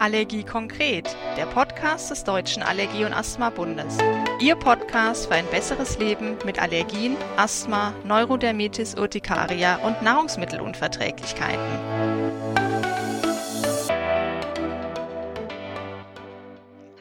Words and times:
Allergie 0.00 0.44
konkret, 0.44 1.14
der 1.36 1.44
Podcast 1.44 2.10
des 2.10 2.24
Deutschen 2.24 2.62
Allergie- 2.62 3.04
und 3.04 3.12
Asthma-Bundes. 3.12 3.98
Ihr 4.40 4.56
Podcast 4.56 5.26
für 5.26 5.34
ein 5.34 5.44
besseres 5.50 5.98
Leben 5.98 6.38
mit 6.46 6.58
Allergien, 6.58 7.18
Asthma, 7.36 7.92
Neurodermitis 8.06 8.94
Urtikaria 8.94 9.76
und 9.86 10.00
Nahrungsmittelunverträglichkeiten. 10.00 11.60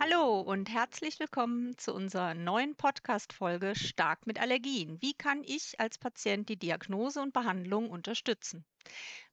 Hallo 0.02 0.42
und 0.42 0.70
herzlich 0.70 1.22
willkommen 1.22 1.78
zu 1.78 1.94
unserer 1.94 2.34
neuen 2.34 2.76
Podcast-Folge 2.76 3.76
Stark 3.76 4.28
mit 4.28 4.42
Allergien. 4.42 5.02
Wie 5.02 5.14
kann 5.14 5.42
ich 5.46 5.80
als 5.80 5.98
Patient 6.00 6.50
die 6.50 6.58
Diagnose 6.58 7.22
und 7.22 7.32
Behandlung 7.32 7.90
unterstützen? 7.90 8.66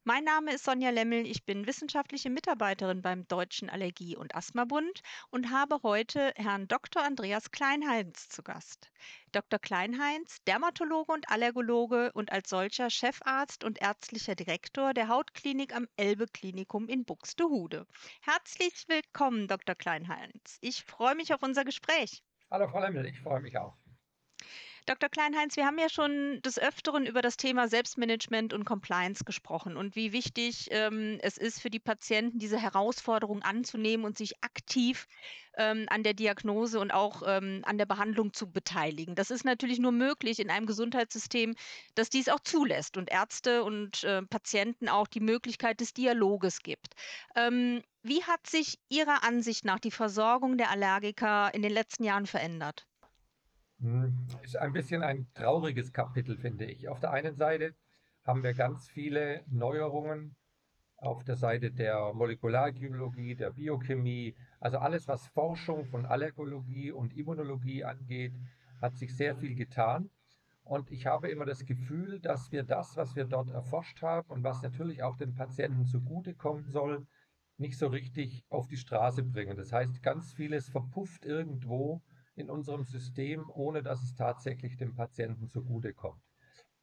Mein 0.07 0.23
Name 0.23 0.53
ist 0.53 0.63
Sonja 0.63 0.89
Lemmel. 0.91 1.27
Ich 1.27 1.43
bin 1.43 1.67
wissenschaftliche 1.67 2.29
Mitarbeiterin 2.29 3.01
beim 3.01 3.27
Deutschen 3.27 3.69
Allergie- 3.69 4.15
und 4.15 4.35
Asthmabund 4.35 5.01
und 5.31 5.51
habe 5.51 5.79
heute 5.83 6.31
Herrn 6.37 6.69
Dr. 6.69 7.03
Andreas 7.03 7.51
Kleinheinz 7.51 8.29
zu 8.29 8.41
Gast. 8.41 8.89
Dr. 9.33 9.59
Kleinheinz, 9.59 10.37
Dermatologe 10.45 11.11
und 11.11 11.29
Allergologe 11.29 12.13
und 12.13 12.31
als 12.31 12.49
solcher 12.49 12.89
Chefarzt 12.89 13.65
und 13.65 13.81
ärztlicher 13.81 14.35
Direktor 14.35 14.93
der 14.93 15.09
Hautklinik 15.09 15.75
am 15.75 15.89
Elbe 15.97 16.27
Klinikum 16.27 16.87
in 16.87 17.03
Buxtehude. 17.03 17.85
Herzlich 18.21 18.85
willkommen, 18.87 19.49
Dr. 19.49 19.75
Kleinheinz. 19.75 20.57
Ich 20.61 20.85
freue 20.85 21.15
mich 21.15 21.33
auf 21.33 21.43
unser 21.43 21.65
Gespräch. 21.65 22.23
Hallo 22.49 22.69
Frau 22.69 22.79
Lemmel, 22.79 23.05
ich 23.07 23.19
freue 23.19 23.41
mich 23.41 23.57
auch. 23.57 23.75
Dr. 24.87 25.09
Kleinheinz, 25.09 25.57
wir 25.57 25.65
haben 25.65 25.77
ja 25.77 25.89
schon 25.89 26.41
des 26.43 26.57
Öfteren 26.57 27.05
über 27.05 27.21
das 27.21 27.35
Thema 27.35 27.67
Selbstmanagement 27.67 28.53
und 28.53 28.63
Compliance 28.63 29.25
gesprochen 29.25 29.75
und 29.75 29.97
wie 29.97 30.13
wichtig 30.13 30.69
ähm, 30.71 31.17
es 31.21 31.37
ist 31.37 31.61
für 31.61 31.69
die 31.69 31.81
Patienten, 31.81 32.39
diese 32.39 32.57
Herausforderung 32.57 33.43
anzunehmen 33.43 34.05
und 34.05 34.17
sich 34.17 34.41
aktiv 34.41 35.05
ähm, 35.57 35.87
an 35.89 36.03
der 36.03 36.13
Diagnose 36.13 36.79
und 36.79 36.91
auch 36.91 37.21
ähm, 37.27 37.63
an 37.65 37.77
der 37.77 37.85
Behandlung 37.85 38.31
zu 38.31 38.49
beteiligen. 38.49 39.15
Das 39.15 39.29
ist 39.29 39.43
natürlich 39.43 39.79
nur 39.79 39.91
möglich 39.91 40.39
in 40.39 40.49
einem 40.49 40.67
Gesundheitssystem, 40.67 41.55
das 41.95 42.09
dies 42.09 42.29
auch 42.29 42.39
zulässt 42.39 42.95
und 42.95 43.11
Ärzte 43.11 43.65
und 43.65 44.05
äh, 44.05 44.21
Patienten 44.21 44.87
auch 44.87 45.07
die 45.07 45.19
Möglichkeit 45.19 45.81
des 45.81 45.93
Dialoges 45.93 46.63
gibt. 46.63 46.93
Ähm, 47.35 47.83
wie 48.03 48.23
hat 48.23 48.47
sich 48.47 48.79
Ihrer 48.87 49.25
Ansicht 49.25 49.65
nach 49.65 49.79
die 49.79 49.91
Versorgung 49.91 50.57
der 50.57 50.71
Allergiker 50.71 51.53
in 51.53 51.61
den 51.61 51.73
letzten 51.73 52.05
Jahren 52.05 52.25
verändert? 52.25 52.87
Hm, 53.79 54.27
ist 54.43 54.57
ein 54.57 54.73
bisschen 54.73 55.03
ein 55.03 55.27
trauriges 55.33 55.93
Kapitel, 55.93 56.37
finde 56.37 56.65
ich. 56.65 56.89
Auf 56.89 56.99
der 56.99 57.11
einen 57.11 57.35
Seite 57.35 57.75
haben 58.23 58.43
wir 58.43 58.53
ganz 58.53 58.89
viele 58.89 59.43
Neuerungen 59.47 60.35
auf 60.97 61.23
der 61.23 61.35
Seite 61.35 61.71
der 61.71 62.11
Molekularbiologie, 62.13 63.35
der 63.35 63.51
Biochemie, 63.51 64.35
also 64.59 64.79
alles, 64.79 65.07
was 65.07 65.27
Forschung 65.27 65.85
von 65.85 66.07
Allergologie 66.07 66.91
und 66.91 67.15
Immunologie 67.15 67.83
angeht, 67.83 68.33
hat 68.81 68.97
sich 68.97 69.15
sehr 69.15 69.35
viel 69.35 69.53
getan. 69.53 70.09
Und 70.63 70.91
ich 70.91 71.05
habe 71.05 71.29
immer 71.29 71.45
das 71.45 71.65
Gefühl, 71.65 72.19
dass 72.19 72.51
wir 72.51 72.63
das, 72.63 72.97
was 72.97 73.15
wir 73.15 73.25
dort 73.25 73.51
erforscht 73.51 74.01
haben 74.01 74.27
und 74.29 74.43
was 74.43 74.61
natürlich 74.63 75.03
auch 75.03 75.15
den 75.17 75.35
Patienten 75.35 75.85
zugutekommen 75.85 76.65
soll, 76.65 77.05
nicht 77.57 77.77
so 77.77 77.87
richtig 77.87 78.43
auf 78.49 78.67
die 78.67 78.77
Straße 78.77 79.23
bringen. 79.23 79.55
Das 79.55 79.71
heißt, 79.71 80.01
ganz 80.01 80.33
vieles 80.33 80.67
verpufft 80.67 81.25
irgendwo 81.25 82.01
in 82.37 82.49
unserem 82.49 82.85
System, 82.85 83.49
ohne 83.49 83.83
dass 83.83 84.03
es 84.03 84.15
tatsächlich 84.15 84.77
dem 84.77 84.95
Patienten 84.95 85.49
zugutekommt. 85.49 86.21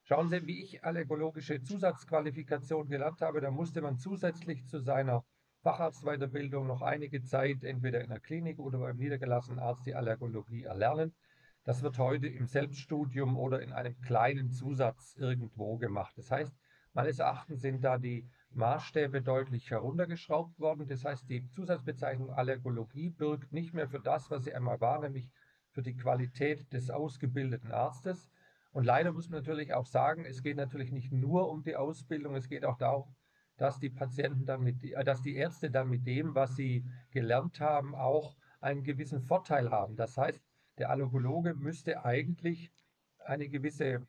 Schauen 0.03 0.29
Sie, 0.29 0.47
wie 0.47 0.63
ich 0.63 0.85
allergologische 0.85 1.63
Zusatzqualifikation 1.63 2.89
gelernt 2.89 3.23
habe, 3.23 3.41
da 3.41 3.51
musste 3.51 3.81
man 3.81 3.97
zusätzlich 3.97 4.67
zu 4.67 4.81
seiner 4.81 5.25
Facharztweiterbildung 5.63 6.67
noch 6.67 6.83
einige 6.83 7.23
Zeit 7.23 7.65
entweder 7.65 8.03
in 8.03 8.11
der 8.11 8.21
Klinik 8.21 8.59
oder 8.59 8.81
beim 8.81 8.99
niedergelassenen 8.99 9.61
Arzt 9.61 9.87
die 9.87 9.95
Allergologie 9.95 10.65
erlernen. 10.65 11.15
Das 11.65 11.83
wird 11.83 11.97
heute 11.97 12.27
im 12.27 12.47
Selbststudium 12.47 13.39
oder 13.39 13.63
in 13.63 13.73
einem 13.73 13.99
kleinen 14.03 14.51
Zusatz 14.51 15.17
irgendwo 15.17 15.79
gemacht. 15.79 16.13
Das 16.19 16.31
heißt, 16.31 16.55
meines 16.93 17.19
Erachtens 17.19 17.63
sind 17.63 17.83
da 17.83 17.97
die 17.97 18.29
Maßstäbe 18.51 19.23
deutlich 19.23 19.71
heruntergeschraubt 19.71 20.59
worden. 20.61 20.87
Das 20.87 21.07
heißt, 21.07 21.31
die 21.31 21.49
Zusatzbezeichnung 21.49 22.31
Allergologie 22.31 23.09
birgt 23.09 23.53
nicht 23.53 23.73
mehr 23.73 23.89
für 23.89 24.01
das, 24.01 24.31
was 24.31 24.45
sie 24.45 24.55
einmal 24.55 24.83
war, 24.83 25.01
nämlich 25.01 25.31
für 25.75 25.83
die 25.83 25.97
Qualität 25.97 26.73
des 26.73 26.89
ausgebildeten 26.89 27.73
Arztes. 27.73 28.31
Und 28.73 28.85
leider 28.85 29.13
muss 29.13 29.29
man 29.29 29.41
natürlich 29.41 29.75
auch 29.75 29.87
sagen, 29.87 30.25
es 30.25 30.43
geht 30.43 30.57
natürlich 30.57 30.93
nicht 30.93 31.13
nur 31.13 31.51
um 31.51 31.63
die 31.63 31.77
Ausbildung, 31.77 32.35
es 32.37 32.49
geht 32.49 32.65
auch 32.65 32.79
darum, 32.79 33.15
dass 33.57 33.79
die 33.79 33.91
Patienten 33.91 34.47
dann 34.47 34.63
mit, 34.63 34.83
äh, 34.83 35.05
dass 35.05 35.21
die 35.21 35.35
Ärzte 35.35 35.71
dann 35.71 35.89
mit 35.91 36.07
dem, 36.07 36.35
was 36.35 36.57
sie 36.57 36.85
gelernt 37.11 37.61
haben, 37.61 37.95
auch 37.95 38.37
einen 38.61 38.83
gewissen 38.83 39.21
Vorteil 39.21 39.71
haben. 39.71 39.97
Das 39.97 40.17
heißt, 40.17 40.41
der 40.79 40.91
Allergologe 40.91 41.55
müsste 41.55 42.05
eigentlich 42.05 42.73
eine 43.19 43.49
gewisse 43.49 44.07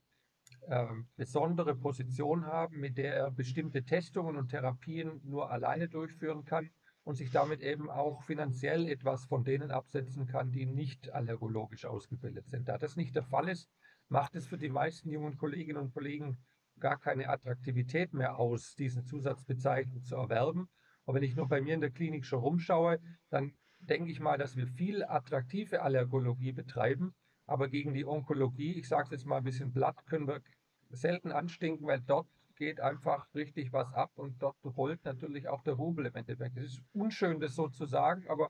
äh, 0.67 0.85
besondere 1.15 1.75
Position 1.75 2.45
haben, 2.45 2.79
mit 2.79 2.97
der 2.97 3.15
er 3.15 3.31
bestimmte 3.31 3.83
Testungen 3.83 4.35
und 4.35 4.49
Therapien 4.49 5.21
nur 5.23 5.51
alleine 5.51 5.89
durchführen 5.89 6.45
kann 6.45 6.69
und 7.05 7.15
sich 7.15 7.29
damit 7.31 7.61
eben 7.61 7.89
auch 7.89 8.23
finanziell 8.23 8.89
etwas 8.89 9.25
von 9.25 9.43
denen 9.43 9.71
absetzen 9.71 10.25
kann, 10.25 10.51
die 10.51 10.65
nicht 10.65 11.13
allergologisch 11.13 11.85
ausgebildet 11.85 12.49
sind. 12.49 12.67
Da 12.67 12.77
das 12.77 12.95
nicht 12.95 13.15
der 13.15 13.23
Fall 13.23 13.47
ist, 13.47 13.69
macht 14.09 14.35
es 14.35 14.47
für 14.47 14.57
die 14.57 14.69
meisten 14.69 15.09
jungen 15.11 15.37
Kolleginnen 15.37 15.81
und 15.81 15.93
Kollegen 15.93 16.37
gar 16.79 16.99
keine 16.99 17.29
Attraktivität 17.29 18.13
mehr 18.13 18.37
aus, 18.37 18.75
diesen 18.75 19.05
Zusatzbezeichnung 19.05 20.03
zu 20.03 20.15
erwerben. 20.15 20.67
Und 21.05 21.15
wenn 21.15 21.23
ich 21.23 21.35
nur 21.35 21.47
bei 21.47 21.61
mir 21.61 21.75
in 21.75 21.81
der 21.81 21.91
Klinik 21.91 22.25
schon 22.25 22.39
rumschaue, 22.39 22.99
dann 23.29 23.53
denke 23.79 24.11
ich 24.11 24.19
mal, 24.19 24.39
dass 24.39 24.55
wir 24.55 24.65
viel 24.65 25.03
attraktive 25.03 25.83
Allergologie 25.83 26.53
betreiben, 26.53 27.13
aber 27.45 27.69
gegen 27.69 27.93
die 27.93 28.05
Onkologie, 28.05 28.73
ich 28.73 28.87
sage 28.87 29.03
es 29.03 29.11
jetzt 29.11 29.25
mal 29.27 29.37
ein 29.37 29.43
bisschen 29.43 29.71
platt, 29.71 30.03
können 30.07 30.27
wir 30.27 30.41
selten 30.89 31.31
anstinken, 31.31 31.85
weil 31.85 32.01
dort 32.01 32.27
geht 32.55 32.79
einfach 32.79 33.33
richtig 33.35 33.73
was 33.73 33.93
ab 33.93 34.11
und 34.15 34.41
dort 34.41 34.57
rollt 34.63 35.03
natürlich 35.05 35.47
auch 35.47 35.63
der 35.63 35.73
Rubel 35.73 36.05
im 36.05 36.15
Endeffekt. 36.15 36.57
Es 36.57 36.73
ist 36.73 36.83
unschön, 36.93 37.39
das 37.39 37.55
so 37.55 37.67
zu 37.67 37.85
sagen, 37.85 38.27
aber 38.27 38.49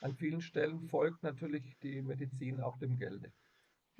an 0.00 0.14
vielen 0.14 0.40
Stellen 0.40 0.80
folgt 0.88 1.22
natürlich 1.22 1.76
die 1.82 2.02
Medizin 2.02 2.60
auch 2.60 2.78
dem 2.78 2.98
Gelde. 2.98 3.32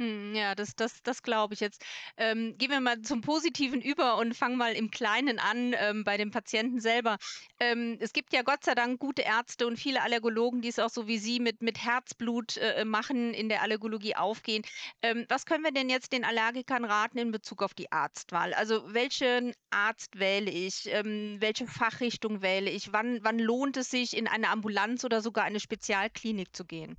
Hm, 0.01 0.35
ja, 0.35 0.55
das 0.55 0.75
das 0.77 1.03
das 1.03 1.23
glaube 1.23 1.53
ich 1.53 1.61
jetzt. 1.61 1.85
Ähm, 2.17 2.57
gehen 2.57 2.71
wir 2.71 2.81
mal 2.81 3.03
zum 3.03 3.21
Positiven 3.21 3.83
über 3.83 4.17
und 4.17 4.35
fangen 4.35 4.57
mal 4.57 4.73
im 4.73 4.91
Kleinen 4.91 5.39
an, 5.39 5.75
ähm, 5.77 6.05
bei 6.05 6.17
dem 6.17 6.31
Patienten 6.31 6.81
selber. 6.81 7.19
Ähm, 7.59 7.99
es 8.01 8.15
gibt 8.15 8.33
ja 8.33 8.41
Gott 8.41 8.65
sei 8.65 8.75
Dank 8.75 8.99
gute 8.99 9.21
Ärzte 9.21 9.67
und 9.67 9.77
viele 9.77 10.01
Allergologen, 10.03 10.63
die 10.63 10.69
es 10.69 10.79
auch 10.79 10.89
so 10.89 11.07
wie 11.07 11.19
Sie 11.19 11.39
mit 11.39 11.61
mit 11.61 11.85
Herzblut, 11.85 12.57
äh, 12.57 12.87
machen, 12.87 13.35
in 13.35 13.51
der 13.51 13.61
Allergologie 13.61 14.17
aufgehen. 14.17 14.63
Ähm, 15.03 15.27
was 15.29 15.45
können 15.45 15.65
wir 15.65 15.73
denn 15.73 15.91
jetzt 15.91 16.15
den 16.15 16.25
Allergikern 16.25 16.87
raten 16.87 17.19
in 17.19 17.31
Bezug 17.31 17.63
auf 17.63 17.75
die 17.75 17.93
Arztwahl? 17.93 18.55
Also, 18.55 18.95
welchen 18.95 19.53
Arzt 19.69 20.19
wähle 20.19 20.51
ich? 20.51 20.89
Ähm, 20.91 21.37
welche 21.41 21.67
Fachrichtung 21.67 22.41
wähle 22.41 22.71
ich? 22.71 22.91
Wann 22.95 23.23
wann 23.23 23.39
lohnt 23.39 23.77
es 23.77 23.91
sich, 23.91 24.17
in 24.17 24.29
eine 24.29 24.49
Ambulanz 24.49 25.05
oder 25.05 25.21
sogar 25.21 25.45
eine 25.45 25.61
Spezialklinik 25.61 26.57
zu 26.57 26.65
gehen? 26.65 26.97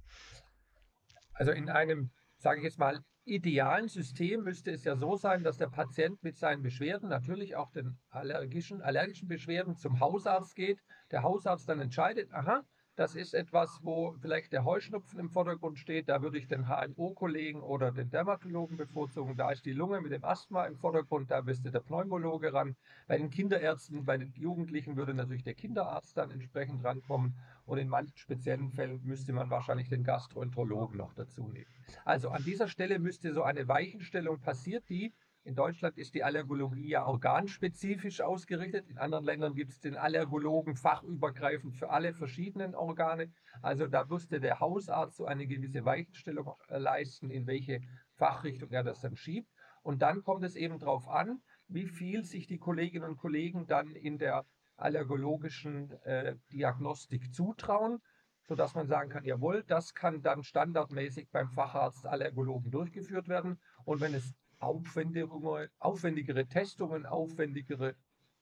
Also, 1.34 1.52
in 1.52 1.68
einem 1.70 2.12
sage 2.42 2.60
ich 2.60 2.66
jetzt 2.66 2.80
mal, 2.80 3.00
idealen 3.26 3.88
System 3.88 4.44
müsste 4.44 4.72
es 4.72 4.84
ja 4.84 4.96
so 4.96 5.16
sein, 5.16 5.44
dass 5.44 5.58
der 5.58 5.68
Patient 5.68 6.22
mit 6.24 6.38
seinen 6.38 6.64
Beschwerden, 6.64 7.10
natürlich 7.10 7.56
auch 7.56 7.72
den 7.72 7.98
allergischen, 8.10 8.82
allergischen 8.82 9.28
Beschwerden, 9.28 9.76
zum 9.76 10.00
Hausarzt 10.00 10.56
geht. 10.56 10.80
Der 11.12 11.24
Hausarzt 11.24 11.70
dann 11.70 11.80
entscheidet, 11.80 12.34
aha, 12.34 12.64
das 13.02 13.16
ist 13.16 13.34
etwas, 13.34 13.80
wo 13.82 14.14
vielleicht 14.22 14.54
der 14.54 14.64
Heuschnupfen 14.64 15.20
im 15.20 15.32
Vordergrund 15.32 15.80
steht. 15.80 16.08
Da 16.08 16.22
würde 16.22 16.38
ich 16.38 16.48
den 16.48 16.68
HNO-Kollegen 16.68 17.64
oder 17.64 17.92
den 17.92 18.12
Dermatologen 18.12 18.78
bevorzugen. 18.78 19.36
Da 19.36 19.50
ist 19.50 19.66
die 19.66 19.74
Lunge 19.74 20.02
mit 20.02 20.12
dem 20.12 20.24
Asthma 20.24 20.66
im 20.66 20.78
Vordergrund. 20.78 21.32
Da 21.32 21.42
müsste 21.42 21.72
der 21.72 21.80
Pneumologe 21.80 22.54
ran. 22.54 22.76
Bei 23.08 23.18
den 23.18 23.32
Kinderärzten, 23.32 24.06
bei 24.06 24.20
den 24.20 24.32
Jugendlichen 24.36 24.98
würde 24.98 25.16
natürlich 25.16 25.44
der 25.44 25.56
Kinderarzt 25.56 26.16
dann 26.16 26.30
entsprechend 26.30 26.84
rankommen. 26.86 27.34
Und 27.66 27.80
in 27.80 27.90
manchen 27.90 28.16
speziellen 28.18 28.70
Fällen 28.70 29.02
müsste 29.04 29.34
man 29.34 29.50
wahrscheinlich 29.50 29.90
den 29.90 30.04
Gastroenterologen 30.04 30.98
noch 30.98 31.16
dazu 31.16 31.48
nehmen. 31.48 31.72
Also 32.06 32.30
an 32.30 32.44
dieser 32.44 32.68
Stelle 32.68 33.00
müsste 33.00 33.34
so 33.34 33.42
eine 33.42 33.68
Weichenstellung 33.68 34.40
passiert, 34.42 34.88
die 34.90 35.12
in 35.44 35.56
Deutschland 35.56 35.98
ist 35.98 36.14
die 36.14 36.24
Allergologie 36.24 36.90
ja 36.90 37.06
organspezifisch 37.06 38.22
ausgerichtet. 38.22 38.88
In 38.88 39.00
anderen 39.00 39.26
Ländern 39.26 39.56
gibt 39.56 39.72
es 39.72 39.80
den 39.80 39.98
Allergologen 39.98 40.76
fachübergreifend 40.76 41.76
für 41.76 41.90
alle 41.90 42.14
verschiedenen 42.14 42.76
Organe. 42.76 43.32
Also 43.62 43.88
da 43.88 44.06
musste 44.06 44.40
der 44.40 44.60
Hausarzt 44.60 45.18
so 45.18 45.26
eine 45.26 45.48
gewisse 45.48 45.84
Weichenstellung 45.84 46.54
leisten, 46.70 47.32
in 47.32 47.48
welche 47.48 47.82
Fachrichtung 48.14 48.70
er 48.72 48.84
das 48.84 49.02
dann 49.02 49.16
schiebt. 49.16 49.50
Und 49.82 50.04
dann 50.04 50.24
kommt 50.24 50.44
es 50.44 50.56
eben 50.56 50.78
darauf 50.78 51.08
an, 51.08 51.42
wie 51.68 51.88
viel 51.88 52.24
sich 52.24 52.46
die 52.46 52.60
Kolleginnen 52.60 53.10
und 53.10 53.18
Kollegen 53.18 53.66
dann 53.66 53.96
in 53.96 54.20
der 54.20 54.46
allergologischen 54.78 55.92
äh, 56.04 56.36
Diagnostik 56.52 57.34
zutrauen, 57.34 58.00
sodass 58.44 58.76
man 58.76 58.88
sagen 58.88 59.10
kann, 59.10 59.24
jawohl, 59.24 59.64
das 59.64 59.94
kann 59.96 60.22
dann 60.22 60.44
standardmäßig 60.44 61.30
beim 61.32 61.50
Facharzt 61.50 62.06
Allergologen 62.06 62.70
durchgeführt 62.70 63.28
werden. 63.28 63.60
Und 63.86 64.02
wenn 64.02 64.14
es 64.14 64.36
aufwendigere, 64.62 65.70
aufwendigere 65.80 66.48
Testungen, 66.48 67.06
aufwendigere 67.06 67.96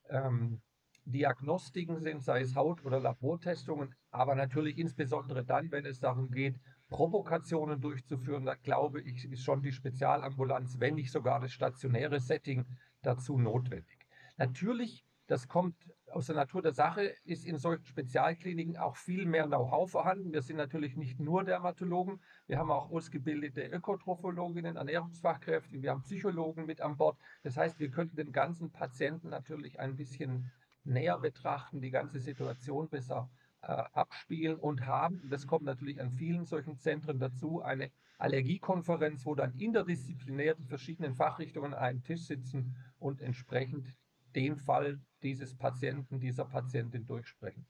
ähm, 0.08 0.60
Diagnostiken 1.04 2.00
sind, 2.00 2.22
sei 2.22 2.42
es 2.42 2.54
Haut- 2.54 2.84
oder 2.84 3.00
Labortestungen, 3.00 3.94
aber 4.10 4.34
natürlich 4.34 4.78
insbesondere 4.78 5.44
dann, 5.44 5.70
wenn 5.72 5.86
es 5.86 5.98
darum 5.98 6.30
geht, 6.30 6.60
Provokationen 6.88 7.80
durchzuführen, 7.80 8.44
da 8.44 8.54
glaube 8.54 9.00
ich, 9.00 9.24
ist 9.24 9.44
schon 9.44 9.62
die 9.62 9.72
Spezialambulanz, 9.72 10.78
wenn 10.78 10.96
nicht 10.96 11.10
sogar 11.10 11.40
das 11.40 11.52
stationäre 11.52 12.20
Setting 12.20 12.66
dazu 13.02 13.38
notwendig. 13.38 14.06
Natürlich, 14.36 15.04
das 15.26 15.48
kommt 15.48 15.76
aus 16.10 16.26
der 16.26 16.36
Natur 16.36 16.62
der 16.62 16.72
Sache, 16.72 17.14
ist 17.24 17.44
in 17.44 17.58
solchen 17.58 17.84
Spezialkliniken 17.84 18.76
auch 18.76 18.96
viel 18.96 19.26
mehr 19.26 19.46
Know-how 19.46 19.90
vorhanden. 19.90 20.32
Wir 20.32 20.42
sind 20.42 20.56
natürlich 20.56 20.96
nicht 20.96 21.20
nur 21.20 21.44
Dermatologen, 21.44 22.20
wir 22.46 22.58
haben 22.58 22.70
auch 22.70 22.90
ausgebildete 22.90 23.62
Ökotrophologinnen, 23.62 24.76
Ernährungsfachkräfte, 24.76 25.82
wir 25.82 25.90
haben 25.90 26.02
Psychologen 26.02 26.66
mit 26.66 26.80
an 26.80 26.96
Bord. 26.96 27.16
Das 27.42 27.56
heißt, 27.56 27.78
wir 27.78 27.90
könnten 27.90 28.16
den 28.16 28.32
ganzen 28.32 28.70
Patienten 28.70 29.28
natürlich 29.28 29.78
ein 29.80 29.96
bisschen 29.96 30.50
näher 30.84 31.18
betrachten, 31.18 31.80
die 31.80 31.90
ganze 31.90 32.20
Situation 32.20 32.88
besser 32.88 33.30
äh, 33.62 33.66
abspielen 33.92 34.56
und 34.56 34.86
haben, 34.86 35.28
das 35.30 35.46
kommt 35.46 35.64
natürlich 35.64 36.00
an 36.00 36.10
vielen 36.10 36.46
solchen 36.46 36.78
Zentren 36.78 37.18
dazu, 37.18 37.62
eine 37.62 37.90
Allergiekonferenz, 38.18 39.24
wo 39.26 39.34
dann 39.34 39.54
interdisziplinär 39.58 40.54
die 40.54 40.66
verschiedenen 40.66 41.14
Fachrichtungen 41.14 41.74
an 41.74 41.80
einem 41.80 42.02
Tisch 42.02 42.22
sitzen 42.22 42.76
und 42.98 43.20
entsprechend 43.20 43.94
den 44.34 44.56
Fall 44.56 45.00
dieses 45.22 45.56
Patienten, 45.56 46.20
dieser 46.20 46.44
Patientin 46.44 47.06
durchsprechen. 47.06 47.66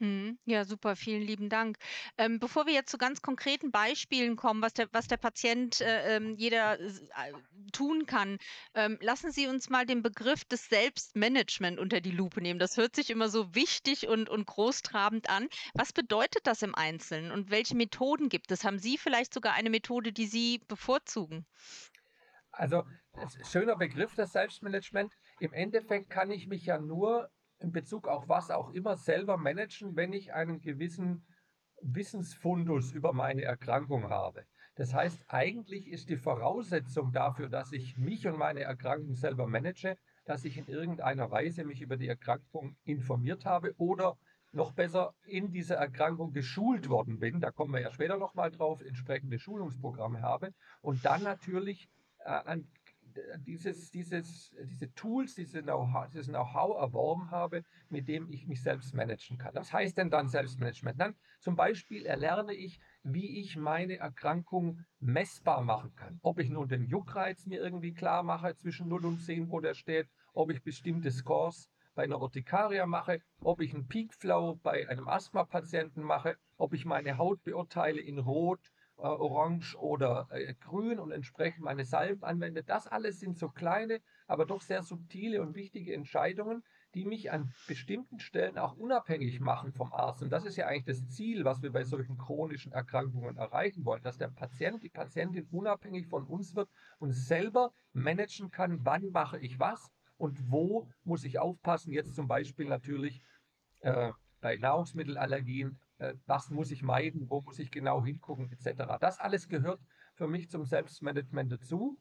Mhm. 0.00 0.38
Ja, 0.44 0.64
super, 0.64 0.96
vielen 0.96 1.22
lieben 1.22 1.48
Dank. 1.48 1.78
Ähm, 2.18 2.40
bevor 2.40 2.66
wir 2.66 2.72
jetzt 2.72 2.90
zu 2.90 2.98
ganz 2.98 3.22
konkreten 3.22 3.70
Beispielen 3.70 4.34
kommen, 4.36 4.60
was 4.60 4.74
der, 4.74 4.88
was 4.92 5.06
der 5.06 5.18
Patient, 5.18 5.80
äh, 5.80 6.16
ähm, 6.16 6.34
jeder 6.36 6.80
äh, 6.80 6.92
tun 7.72 8.04
kann, 8.04 8.38
ähm, 8.74 8.98
lassen 9.00 9.30
Sie 9.30 9.46
uns 9.46 9.70
mal 9.70 9.86
den 9.86 10.02
Begriff 10.02 10.44
des 10.44 10.68
Selbstmanagement 10.68 11.78
unter 11.78 12.00
die 12.00 12.10
Lupe 12.10 12.40
nehmen. 12.40 12.58
Das 12.58 12.76
hört 12.76 12.96
sich 12.96 13.08
immer 13.10 13.28
so 13.28 13.54
wichtig 13.54 14.08
und, 14.08 14.28
und 14.28 14.46
großtrabend 14.46 15.30
an. 15.30 15.48
Was 15.74 15.92
bedeutet 15.92 16.46
das 16.46 16.62
im 16.62 16.74
Einzelnen 16.74 17.30
und 17.30 17.50
welche 17.50 17.76
Methoden 17.76 18.28
gibt 18.28 18.50
es? 18.50 18.64
Haben 18.64 18.78
Sie 18.78 18.98
vielleicht 18.98 19.32
sogar 19.32 19.54
eine 19.54 19.70
Methode, 19.70 20.12
die 20.12 20.26
Sie 20.26 20.60
bevorzugen? 20.66 21.46
Also, 22.50 22.84
schöner 23.50 23.76
Begriff, 23.76 24.14
das 24.14 24.32
Selbstmanagement. 24.32 25.12
Im 25.40 25.52
Endeffekt 25.52 26.10
kann 26.10 26.30
ich 26.30 26.46
mich 26.46 26.66
ja 26.66 26.78
nur 26.78 27.28
in 27.58 27.72
Bezug 27.72 28.08
auf 28.08 28.28
was 28.28 28.50
auch 28.50 28.70
immer 28.70 28.96
selber 28.96 29.36
managen, 29.36 29.96
wenn 29.96 30.12
ich 30.12 30.32
einen 30.32 30.60
gewissen 30.60 31.26
Wissensfundus 31.80 32.92
über 32.92 33.12
meine 33.12 33.42
Erkrankung 33.42 34.10
habe. 34.10 34.44
Das 34.76 34.94
heißt, 34.94 35.24
eigentlich 35.28 35.88
ist 35.88 36.08
die 36.08 36.16
Voraussetzung 36.16 37.12
dafür, 37.12 37.48
dass 37.48 37.72
ich 37.72 37.96
mich 37.96 38.26
und 38.26 38.38
meine 38.38 38.60
Erkrankung 38.62 39.14
selber 39.14 39.46
manage, 39.46 39.96
dass 40.24 40.44
ich 40.44 40.56
in 40.56 40.66
irgendeiner 40.66 41.30
Weise 41.30 41.64
mich 41.64 41.80
über 41.80 41.96
die 41.96 42.08
Erkrankung 42.08 42.76
informiert 42.84 43.44
habe 43.44 43.74
oder 43.76 44.16
noch 44.52 44.72
besser 44.72 45.14
in 45.26 45.50
dieser 45.50 45.76
Erkrankung 45.76 46.32
geschult 46.32 46.88
worden 46.88 47.18
bin. 47.18 47.40
Da 47.40 47.50
kommen 47.50 47.72
wir 47.72 47.80
ja 47.80 47.92
später 47.92 48.16
nochmal 48.16 48.50
drauf, 48.50 48.80
entsprechende 48.80 49.38
Schulungsprogramme 49.38 50.22
habe 50.22 50.54
und 50.80 51.04
dann 51.04 51.22
natürlich 51.22 51.88
äh, 52.20 52.30
an 52.30 52.68
dieses, 53.38 53.90
dieses, 53.90 54.54
diese 54.64 54.92
Tools, 54.94 55.34
diese 55.34 55.62
Know 55.62 55.88
dieses 56.12 56.28
Know-how 56.28 56.80
erworben 56.80 57.30
habe, 57.30 57.64
mit 57.88 58.08
dem 58.08 58.30
ich 58.30 58.46
mich 58.46 58.62
selbst 58.62 58.94
managen 58.94 59.38
kann. 59.38 59.54
Was 59.54 59.72
heißt 59.72 59.96
denn 59.98 60.10
dann 60.10 60.28
Selbstmanagement? 60.28 61.00
Dann 61.00 61.14
zum 61.40 61.56
Beispiel 61.56 62.06
erlerne 62.06 62.54
ich, 62.54 62.80
wie 63.02 63.40
ich 63.40 63.56
meine 63.56 63.96
Erkrankung 63.96 64.84
messbar 65.00 65.62
machen 65.62 65.94
kann. 65.94 66.18
Ob 66.22 66.38
ich 66.38 66.50
nun 66.50 66.68
den 66.68 66.86
Juckreiz 66.86 67.46
mir 67.46 67.60
irgendwie 67.60 67.92
klar 67.92 68.22
mache 68.22 68.56
zwischen 68.56 68.88
0 68.88 69.06
und 69.06 69.20
10, 69.20 69.50
wo 69.50 69.60
der 69.60 69.74
steht, 69.74 70.08
ob 70.32 70.50
ich 70.50 70.62
bestimmte 70.62 71.10
Scores 71.10 71.70
bei 71.94 72.04
einer 72.04 72.20
Urtikaria 72.20 72.86
mache, 72.86 73.20
ob 73.40 73.60
ich 73.60 73.72
einen 73.72 73.86
Peak 73.86 74.14
Flow 74.14 74.58
bei 74.62 74.88
einem 74.88 75.08
Asthma-Patienten 75.08 76.02
mache, 76.02 76.36
ob 76.56 76.74
ich 76.74 76.84
meine 76.84 77.18
Haut 77.18 77.42
beurteile 77.44 78.00
in 78.00 78.18
Rot, 78.18 78.72
äh, 78.96 79.02
orange 79.02 79.76
oder 79.76 80.28
äh, 80.30 80.54
grün 80.54 80.98
und 80.98 81.10
entsprechend 81.10 81.64
meine 81.64 81.84
Salben 81.84 82.22
anwende. 82.22 82.62
Das 82.62 82.86
alles 82.86 83.20
sind 83.20 83.38
so 83.38 83.48
kleine, 83.48 84.00
aber 84.26 84.46
doch 84.46 84.62
sehr 84.62 84.82
subtile 84.82 85.42
und 85.42 85.54
wichtige 85.54 85.94
Entscheidungen, 85.94 86.62
die 86.94 87.04
mich 87.04 87.32
an 87.32 87.52
bestimmten 87.66 88.20
Stellen 88.20 88.56
auch 88.56 88.76
unabhängig 88.76 89.40
machen 89.40 89.72
vom 89.72 89.92
Arzt. 89.92 90.22
Und 90.22 90.30
das 90.30 90.44
ist 90.44 90.56
ja 90.56 90.66
eigentlich 90.66 90.84
das 90.84 91.08
Ziel, 91.08 91.44
was 91.44 91.60
wir 91.62 91.72
bei 91.72 91.82
solchen 91.84 92.16
chronischen 92.16 92.72
Erkrankungen 92.72 93.36
erreichen 93.36 93.84
wollen, 93.84 94.02
dass 94.02 94.16
der 94.16 94.28
Patient, 94.28 94.82
die 94.82 94.90
Patientin 94.90 95.48
unabhängig 95.50 96.06
von 96.06 96.24
uns 96.24 96.54
wird 96.54 96.68
und 96.98 97.12
selber 97.12 97.72
managen 97.92 98.50
kann, 98.50 98.84
wann 98.84 99.10
mache 99.10 99.38
ich 99.38 99.58
was 99.58 99.90
und 100.16 100.50
wo 100.50 100.88
muss 101.02 101.24
ich 101.24 101.38
aufpassen. 101.38 101.92
Jetzt 101.92 102.14
zum 102.14 102.28
Beispiel 102.28 102.66
natürlich 102.66 103.22
äh, 103.80 104.12
bei 104.40 104.56
Nahrungsmittelallergien 104.56 105.80
was 106.26 106.50
muss 106.50 106.70
ich 106.70 106.82
meiden, 106.82 107.30
wo 107.30 107.40
muss 107.42 107.58
ich 107.58 107.70
genau 107.70 108.04
hingucken, 108.04 108.50
etc. 108.50 108.94
Das 109.00 109.18
alles 109.18 109.48
gehört 109.48 109.80
für 110.14 110.28
mich 110.28 110.50
zum 110.50 110.64
Selbstmanagement 110.64 111.52
dazu. 111.52 111.98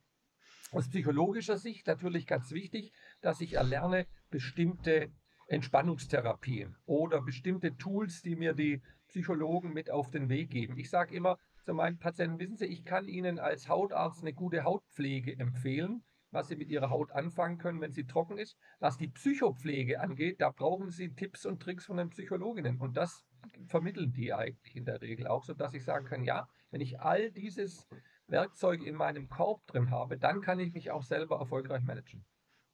Aus 0.71 0.89
psychologischer 0.89 1.57
Sicht 1.57 1.85
natürlich 1.85 2.25
ganz 2.25 2.51
wichtig, 2.51 2.91
dass 3.21 3.41
ich 3.41 3.53
erlerne 3.53 4.07
bestimmte 4.31 5.11
Entspannungstherapien 5.47 6.75
oder 6.85 7.21
bestimmte 7.21 7.75
Tools, 7.75 8.21
die 8.21 8.35
mir 8.35 8.53
die 8.53 8.81
Psychologen 9.07 9.73
mit 9.73 9.91
auf 9.91 10.09
den 10.09 10.29
Weg 10.29 10.49
geben. 10.49 10.77
Ich 10.77 10.89
sage 10.89 11.13
immer 11.13 11.37
zu 11.63 11.73
meinen 11.73 11.99
Patienten, 11.99 12.39
wissen 12.39 12.57
Sie, 12.57 12.65
ich 12.65 12.83
kann 12.83 13.07
Ihnen 13.07 13.39
als 13.39 13.69
Hautarzt 13.69 14.21
eine 14.21 14.33
gute 14.33 14.63
Hautpflege 14.63 15.37
empfehlen, 15.37 16.03
was 16.31 16.47
Sie 16.47 16.55
mit 16.55 16.69
Ihrer 16.69 16.89
Haut 16.89 17.11
anfangen 17.11 17.59
können, 17.59 17.79
wenn 17.79 17.93
sie 17.93 18.05
trocken 18.05 18.37
ist. 18.37 18.57
Was 18.79 18.97
die 18.97 19.09
Psychopflege 19.09 19.99
angeht, 19.99 20.41
da 20.41 20.49
brauchen 20.49 20.89
Sie 20.89 21.13
Tipps 21.13 21.45
und 21.45 21.61
Tricks 21.61 21.85
von 21.85 21.97
den 21.97 22.09
Psychologinnen. 22.09 22.79
Und 22.79 22.97
das 22.97 23.23
vermitteln 23.67 24.13
die 24.13 24.33
eigentlich 24.33 24.75
in 24.75 24.85
der 24.85 25.01
Regel 25.01 25.27
auch, 25.27 25.43
sodass 25.43 25.73
ich 25.73 25.83
sagen 25.83 26.05
kann, 26.05 26.23
ja, 26.23 26.47
wenn 26.71 26.81
ich 26.81 26.99
all 26.99 27.31
dieses 27.31 27.87
Werkzeug 28.27 28.81
in 28.83 28.95
meinem 28.95 29.29
Korb 29.29 29.65
drin 29.67 29.91
habe, 29.91 30.17
dann 30.17 30.41
kann 30.41 30.59
ich 30.59 30.73
mich 30.73 30.91
auch 30.91 31.03
selber 31.03 31.37
erfolgreich 31.39 31.83
managen. 31.83 32.25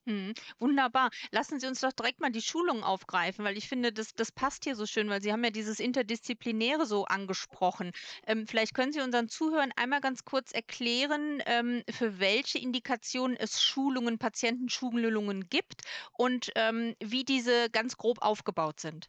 Mhm. 0.05 0.33
Wunderbar. 0.59 1.11
Lassen 1.31 1.59
Sie 1.59 1.67
uns 1.67 1.81
doch 1.81 1.91
direkt 1.93 2.19
mal 2.19 2.31
die 2.31 2.41
Schulung 2.41 2.83
aufgreifen, 2.83 3.45
weil 3.45 3.57
ich 3.57 3.67
finde, 3.69 3.93
das, 3.93 4.13
das 4.15 4.31
passt 4.31 4.63
hier 4.63 4.75
so 4.75 4.85
schön, 4.85 5.09
weil 5.09 5.21
Sie 5.21 5.31
haben 5.31 5.43
ja 5.43 5.51
dieses 5.51 5.79
Interdisziplinäre 5.79 6.85
so 6.87 7.05
angesprochen. 7.05 7.91
Ähm, 8.25 8.47
vielleicht 8.47 8.73
können 8.73 8.91
Sie 8.91 9.01
unseren 9.01 9.27
Zuhörern 9.27 9.71
einmal 9.75 10.01
ganz 10.01 10.23
kurz 10.23 10.51
erklären, 10.51 11.43
ähm, 11.45 11.83
für 11.91 12.19
welche 12.19 12.57
Indikationen 12.59 13.37
es 13.37 13.61
Schulungen, 13.61 14.17
Patientenschulungen 14.17 15.47
gibt 15.49 15.81
und 16.13 16.51
ähm, 16.55 16.95
wie 17.03 17.23
diese 17.23 17.69
ganz 17.69 17.95
grob 17.97 18.21
aufgebaut 18.21 18.79
sind. 18.79 19.07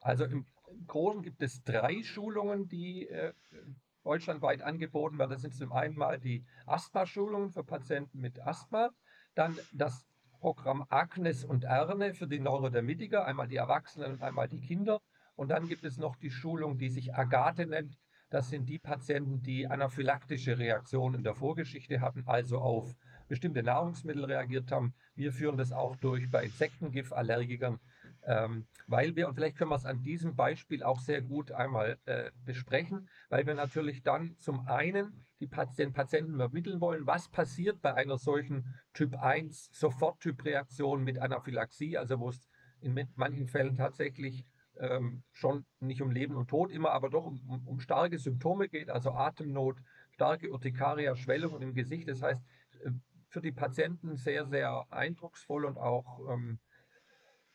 Also 0.00 0.24
im 0.24 0.46
im 0.74 0.86
Großen 0.86 1.22
gibt 1.22 1.42
es 1.42 1.62
drei 1.62 2.02
Schulungen, 2.02 2.68
die 2.68 3.08
äh, 3.08 3.32
deutschlandweit 4.02 4.62
angeboten 4.62 5.18
werden. 5.18 5.30
Das 5.30 5.42
sind 5.42 5.54
zum 5.54 5.72
einen 5.72 5.96
mal 5.96 6.18
die 6.18 6.44
Asthma-Schulungen 6.66 7.50
für 7.50 7.64
Patienten 7.64 8.20
mit 8.20 8.40
Asthma, 8.40 8.90
dann 9.34 9.58
das 9.72 10.06
Programm 10.40 10.84
Agnes 10.90 11.44
und 11.44 11.64
Erne 11.64 12.12
für 12.12 12.26
die 12.26 12.38
Neurodermitiker, 12.38 13.24
einmal 13.24 13.48
die 13.48 13.56
Erwachsenen 13.56 14.12
und 14.12 14.22
einmal 14.22 14.46
die 14.46 14.60
Kinder. 14.60 15.00
Und 15.36 15.48
dann 15.48 15.68
gibt 15.68 15.84
es 15.84 15.96
noch 15.96 16.16
die 16.16 16.30
Schulung, 16.30 16.76
die 16.76 16.90
sich 16.90 17.14
Agathe 17.14 17.66
nennt. 17.66 17.96
Das 18.28 18.50
sind 18.50 18.68
die 18.68 18.78
Patienten, 18.78 19.42
die 19.42 19.66
anaphylaktische 19.66 20.58
Reaktionen 20.58 21.16
in 21.16 21.22
der 21.24 21.34
Vorgeschichte 21.34 22.00
hatten, 22.00 22.24
also 22.26 22.58
auf 22.58 22.94
bestimmte 23.28 23.62
Nahrungsmittel 23.62 24.24
reagiert 24.24 24.70
haben. 24.70 24.94
Wir 25.14 25.32
führen 25.32 25.56
das 25.56 25.72
auch 25.72 25.96
durch 25.96 26.30
bei 26.30 26.44
Insektengift-Allergikern 26.44 27.80
ähm, 28.26 28.66
weil 28.86 29.16
wir, 29.16 29.28
und 29.28 29.34
vielleicht 29.34 29.56
können 29.56 29.70
wir 29.70 29.76
es 29.76 29.84
an 29.84 30.02
diesem 30.02 30.36
Beispiel 30.36 30.82
auch 30.82 31.00
sehr 31.00 31.22
gut 31.22 31.52
einmal 31.52 31.98
äh, 32.06 32.30
besprechen, 32.44 33.08
weil 33.28 33.46
wir 33.46 33.54
natürlich 33.54 34.02
dann 34.02 34.36
zum 34.38 34.66
einen 34.66 35.24
die 35.40 35.50
den 35.76 35.92
Patienten 35.92 36.34
übermitteln 36.34 36.80
wollen, 36.80 37.06
was 37.06 37.28
passiert 37.28 37.82
bei 37.82 37.94
einer 37.94 38.16
solchen 38.16 38.74
Typ 38.94 39.16
1 39.16 39.70
Soforttyp-Reaktion 39.72 41.04
mit 41.04 41.18
Anaphylaxie, 41.18 41.98
also 41.98 42.18
wo 42.18 42.30
es 42.30 42.48
in 42.80 42.94
manchen 43.16 43.46
Fällen 43.46 43.76
tatsächlich 43.76 44.46
ähm, 44.78 45.22
schon 45.32 45.66
nicht 45.80 46.02
um 46.02 46.10
Leben 46.10 46.36
und 46.36 46.48
Tod 46.48 46.70
immer, 46.70 46.92
aber 46.92 47.10
doch 47.10 47.26
um, 47.26 47.40
um, 47.48 47.66
um 47.66 47.80
starke 47.80 48.18
Symptome 48.18 48.68
geht, 48.68 48.90
also 48.90 49.12
Atemnot, 49.12 49.76
starke 50.10 50.50
Urtikaria, 50.50 51.14
Schwellungen 51.16 51.62
im 51.62 51.74
Gesicht. 51.74 52.08
Das 52.08 52.22
heißt, 52.22 52.42
äh, 52.84 52.90
für 53.28 53.40
die 53.40 53.52
Patienten 53.52 54.16
sehr, 54.16 54.46
sehr 54.46 54.86
eindrucksvoll 54.90 55.64
und 55.64 55.76
auch 55.76 56.20
ähm, 56.30 56.58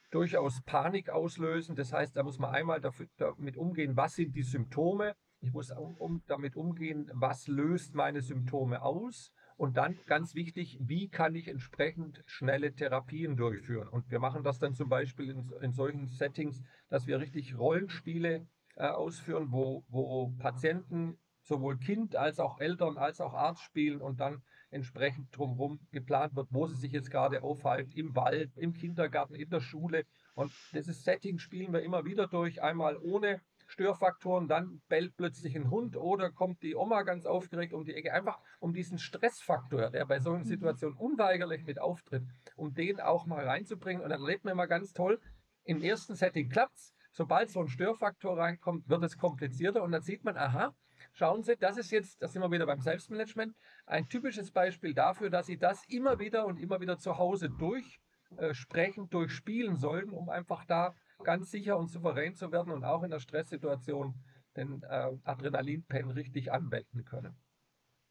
durchaus 0.09 0.61
Panik 0.63 1.09
auslösen. 1.09 1.75
Das 1.75 1.93
heißt, 1.93 2.15
da 2.15 2.23
muss 2.23 2.39
man 2.39 2.53
einmal 2.53 2.81
dafür, 2.81 3.07
damit 3.17 3.57
umgehen, 3.57 3.95
was 3.95 4.15
sind 4.15 4.35
die 4.35 4.43
Symptome. 4.43 5.15
Ich 5.41 5.53
muss 5.53 5.71
um, 5.71 6.21
damit 6.27 6.55
umgehen, 6.55 7.09
was 7.13 7.47
löst 7.47 7.95
meine 7.95 8.21
Symptome 8.21 8.81
aus. 8.81 9.31
Und 9.55 9.75
dann 9.77 9.97
ganz 10.05 10.35
wichtig, 10.35 10.77
wie 10.81 11.09
kann 11.09 11.35
ich 11.35 11.47
entsprechend 11.49 12.23
schnelle 12.25 12.73
Therapien 12.73 13.35
durchführen? 13.35 13.89
Und 13.89 14.09
wir 14.09 14.19
machen 14.19 14.43
das 14.43 14.59
dann 14.59 14.73
zum 14.73 14.87
Beispiel 14.87 15.29
in, 15.29 15.51
in 15.61 15.73
solchen 15.73 16.07
Settings, 16.07 16.61
dass 16.87 17.07
wir 17.07 17.19
richtig 17.19 17.57
Rollenspiele 17.57 18.47
äh, 18.75 18.87
ausführen, 18.87 19.51
wo, 19.51 19.83
wo 19.89 20.33
Patienten 20.37 21.17
sowohl 21.41 21.77
Kind 21.77 22.15
als 22.15 22.39
auch 22.39 22.59
Eltern 22.59 22.97
als 22.97 23.19
auch 23.19 23.33
Arzt 23.33 23.63
spielen 23.63 24.01
und 24.01 24.19
dann 24.19 24.41
entsprechend 24.71 25.35
drumherum 25.35 25.79
geplant 25.91 26.35
wird, 26.35 26.47
wo 26.51 26.67
sie 26.67 26.75
sich 26.75 26.91
jetzt 26.91 27.11
gerade 27.11 27.43
aufhalten, 27.43 27.91
im 27.91 28.15
Wald, 28.15 28.51
im 28.55 28.73
Kindergarten, 28.73 29.35
in 29.35 29.49
der 29.49 29.61
Schule. 29.61 30.05
Und 30.35 30.51
dieses 30.73 31.03
Setting 31.03 31.39
spielen 31.39 31.73
wir 31.73 31.81
immer 31.81 32.05
wieder 32.05 32.27
durch, 32.27 32.61
einmal 32.61 32.97
ohne 32.97 33.41
Störfaktoren, 33.67 34.47
dann 34.47 34.81
bellt 34.89 35.15
plötzlich 35.15 35.55
ein 35.55 35.69
Hund 35.69 35.95
oder 35.95 36.31
kommt 36.31 36.63
die 36.63 36.75
Oma 36.75 37.03
ganz 37.03 37.25
aufgeregt 37.25 37.73
um 37.73 37.85
die 37.85 37.93
Ecke. 37.93 38.13
Einfach 38.13 38.39
um 38.59 38.73
diesen 38.73 38.97
Stressfaktor, 38.97 39.91
der 39.91 40.05
bei 40.05 40.19
solchen 40.19 40.43
mhm. 40.43 40.49
Situationen 40.49 40.97
unweigerlich 40.97 41.63
mit 41.65 41.79
auftritt, 41.79 42.23
um 42.55 42.73
den 42.73 42.99
auch 42.99 43.25
mal 43.25 43.45
reinzubringen. 43.45 44.01
Und 44.01 44.09
dann 44.09 44.21
erlebt 44.21 44.43
man 44.43 44.53
immer 44.53 44.67
ganz 44.67 44.93
toll, 44.93 45.19
im 45.63 45.81
ersten 45.83 46.15
Setting 46.15 46.49
klappt 46.49 46.77
es. 46.77 46.93
Sobald 47.11 47.49
so 47.49 47.59
ein 47.59 47.67
Störfaktor 47.67 48.37
reinkommt, 48.37 48.89
wird 48.89 49.03
es 49.03 49.17
komplizierter 49.17 49.83
und 49.83 49.91
dann 49.91 50.01
sieht 50.01 50.23
man, 50.23 50.37
aha, 50.37 50.73
schauen 51.13 51.43
Sie, 51.43 51.55
das 51.57 51.77
ist 51.77 51.91
jetzt, 51.91 52.21
das 52.21 52.33
sind 52.33 52.41
wir 52.41 52.51
wieder 52.51 52.65
beim 52.65 52.81
Selbstmanagement, 52.81 53.55
ein 53.85 54.07
typisches 54.07 54.51
Beispiel 54.51 54.93
dafür, 54.93 55.29
dass 55.29 55.47
Sie 55.47 55.57
das 55.57 55.83
immer 55.87 56.19
wieder 56.19 56.45
und 56.45 56.59
immer 56.59 56.79
wieder 56.81 56.97
zu 56.97 57.17
Hause 57.17 57.49
durchsprechen, 57.49 59.09
durchspielen 59.09 59.75
sollten, 59.75 60.11
um 60.11 60.29
einfach 60.29 60.65
da 60.65 60.95
ganz 61.23 61.51
sicher 61.51 61.77
und 61.77 61.89
souverän 61.89 62.35
zu 62.35 62.51
werden 62.51 62.71
und 62.71 62.83
auch 62.83 63.03
in 63.03 63.11
der 63.11 63.19
Stresssituation 63.19 64.15
den 64.55 64.83
äh, 64.83 65.11
Adrenalinpen 65.23 66.11
richtig 66.11 66.51
anwenden 66.51 67.05
können. 67.05 67.35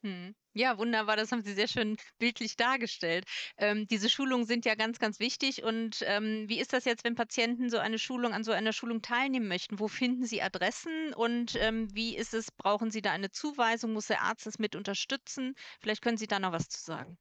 Hm. 0.03 0.33
Ja, 0.53 0.77
wunderbar, 0.77 1.17
das 1.17 1.31
haben 1.31 1.41
Sie 1.43 1.53
sehr 1.53 1.67
schön 1.67 1.97
bildlich 2.19 2.55
dargestellt. 2.55 3.25
Ähm, 3.57 3.85
diese 3.87 4.09
Schulungen 4.09 4.45
sind 4.45 4.65
ja 4.65 4.75
ganz, 4.75 4.97
ganz 4.97 5.19
wichtig. 5.19 5.63
Und 5.63 6.03
ähm, 6.05 6.45
wie 6.47 6.59
ist 6.59 6.71
das 6.73 6.85
jetzt, 6.85 7.03
wenn 7.03 7.15
Patienten 7.15 7.69
so 7.69 7.77
eine 7.79 7.99
Schulung 7.99 8.33
an 8.33 8.43
so 8.45 8.51
einer 8.53 8.71
Schulung 8.73 9.01
teilnehmen 9.01 9.47
möchten? 9.49 9.79
Wo 9.79 9.87
finden 9.89 10.25
Sie 10.25 10.41
Adressen 10.41 11.13
und 11.13 11.55
ähm, 11.59 11.93
wie 11.93 12.15
ist 12.15 12.33
es, 12.33 12.51
brauchen 12.51 12.91
Sie 12.91 13.01
da 13.01 13.11
eine 13.11 13.29
Zuweisung? 13.31 13.91
Muss 13.93 14.07
der 14.07 14.21
Arzt 14.21 14.47
es 14.47 14.57
mit 14.57 14.75
unterstützen? 14.75 15.53
Vielleicht 15.81 16.01
können 16.01 16.17
Sie 16.17 16.27
da 16.27 16.39
noch 16.39 16.53
was 16.53 16.69
zu 16.69 16.81
sagen. 16.81 17.17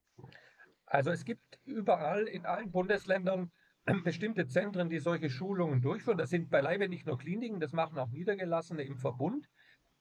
Also 0.87 1.11
es 1.11 1.25
gibt 1.25 1.61
überall 1.65 2.27
in 2.27 2.47
allen 2.47 2.71
Bundesländern 2.71 3.51
bestimmte 4.05 4.47
Zentren, 4.47 4.89
die 4.89 4.99
solche 4.99 5.31
Schulungen 5.31 5.81
durchführen. 5.83 6.19
Das 6.19 6.31
sind 6.31 6.51
beileibe 6.51 6.89
nicht 6.89 7.07
nur 7.07 7.19
Kliniken, 7.19 7.61
das 7.61 7.73
machen 7.73 7.99
auch 7.99 8.09
Niedergelassene 8.09 8.83
im 8.83 8.97
Verbund. 8.97 9.47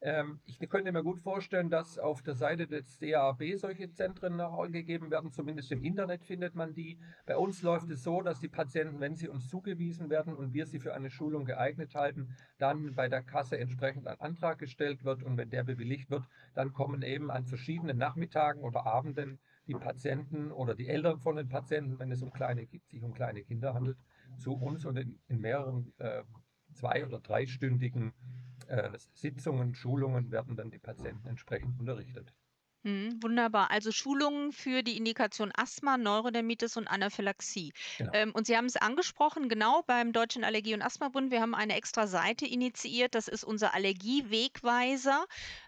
Ähm, 0.01 0.39
ich 0.45 0.59
könnte 0.69 0.91
mir 0.91 1.03
gut 1.03 1.19
vorstellen, 1.19 1.69
dass 1.69 1.97
auf 1.97 2.21
der 2.21 2.35
Seite 2.35 2.67
des 2.67 2.99
DAB 2.99 3.41
solche 3.55 3.91
Zentren 3.91 4.39
gegeben 4.71 5.09
werden. 5.09 5.31
Zumindest 5.31 5.71
im 5.71 5.83
Internet 5.83 6.23
findet 6.23 6.53
man 6.53 6.73
die. 6.73 6.99
Bei 7.25 7.35
uns 7.35 7.63
läuft 7.63 7.89
es 7.89 8.03
so, 8.03 8.21
dass 8.21 8.39
die 8.39 8.47
Patienten, 8.47 8.99
wenn 8.99 9.15
sie 9.15 9.27
uns 9.27 9.47
zugewiesen 9.47 10.09
werden 10.09 10.35
und 10.35 10.53
wir 10.53 10.67
sie 10.67 10.79
für 10.79 10.93
eine 10.93 11.09
Schulung 11.09 11.45
geeignet 11.45 11.95
halten, 11.95 12.35
dann 12.59 12.93
bei 12.93 13.09
der 13.09 13.23
Kasse 13.23 13.57
entsprechend 13.57 14.07
ein 14.07 14.19
Antrag 14.19 14.59
gestellt 14.59 15.03
wird. 15.03 15.23
Und 15.23 15.37
wenn 15.37 15.49
der 15.49 15.63
bewilligt 15.63 16.11
wird, 16.11 16.27
dann 16.53 16.73
kommen 16.73 17.01
eben 17.01 17.31
an 17.31 17.45
verschiedenen 17.45 17.97
Nachmittagen 17.97 18.61
oder 18.61 18.85
Abenden 18.85 19.39
die 19.65 19.73
Patienten 19.73 20.51
oder 20.51 20.75
die 20.75 20.87
Eltern 20.87 21.19
von 21.19 21.35
den 21.35 21.49
Patienten, 21.49 21.99
wenn 21.99 22.11
es 22.11 22.21
um 22.21 22.31
kleine, 22.31 22.67
sich 22.85 23.03
um 23.03 23.13
kleine 23.13 23.43
Kinder 23.43 23.73
handelt, 23.73 23.97
zu 24.37 24.53
uns 24.53 24.85
und 24.85 24.97
in, 24.97 25.19
in 25.27 25.39
mehreren 25.39 25.93
äh, 25.97 26.23
zwei- 26.73 27.05
oder 27.05 27.19
dreistündigen 27.19 28.13
äh, 28.67 28.91
Sitzungen, 29.13 29.75
Schulungen 29.75 30.31
werden 30.31 30.55
dann 30.55 30.71
die 30.71 30.79
Patienten 30.79 31.27
entsprechend 31.27 31.79
unterrichtet. 31.79 32.33
Mhm, 32.83 33.21
wunderbar. 33.21 33.69
Also 33.71 33.91
Schulungen 33.91 34.53
für 34.53 34.81
die 34.81 34.95
Indikation 34.97 35.51
Asthma, 35.53 35.97
Neurodermitis 35.97 36.77
und 36.77 36.88
Anaphylaxie. 36.88 37.74
Genau. 37.97 38.12
Ähm, 38.13 38.31
und 38.31 38.47
Sie 38.47 38.55
haben 38.55 38.67
es 38.67 38.77
angesprochen, 38.77 39.50
genau 39.50 39.81
beim 39.88 40.13
Deutschen 40.13 40.45
Allergie- 40.45 40.74
und 40.74 40.81
Asthmabund. 40.81 41.29
Wir 41.31 41.41
haben 41.41 41.53
eine 41.53 41.75
extra 41.75 42.07
Seite 42.07 42.45
initiiert. 42.45 43.15
Das 43.15 43.27
ist 43.27 43.43
unser 43.43 43.74
Allergiewegweiser 43.74 45.25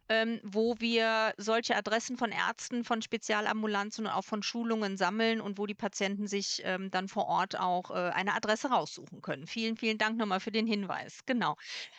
ähm, 0.10 0.40
wo 0.44 0.76
wir 0.80 1.34
solche 1.38 1.76
Adressen 1.76 2.18
von 2.18 2.32
Ärzten, 2.32 2.84
von 2.84 3.02
Spezialambulanzen 3.02 4.06
und 4.06 4.12
auch 4.12 4.26
von 4.26 4.44
Schulungen 4.44 4.98
sammeln 4.98 5.40
und 5.40 5.58
wo 5.58 5.68
die 5.68 5.76
Patienten 5.76 6.28
sich 6.28 6.62
ähm, 6.66 6.90
dann 6.92 7.08
vor 7.08 7.28
Ort 7.28 7.60
auch 7.60 7.92
äh, 7.92 8.10
eine 8.10 8.34
Adresse 8.34 8.70
raussuchen 8.70 9.22
können. 9.22 9.46
Vielen, 9.48 9.78
vielen 9.78 10.00
Dank 10.00 10.18
nochmal 10.18 10.40
für 10.40 10.52
den 10.52 10.66
Hinweis. 10.66 11.20
Genau. 11.26 11.56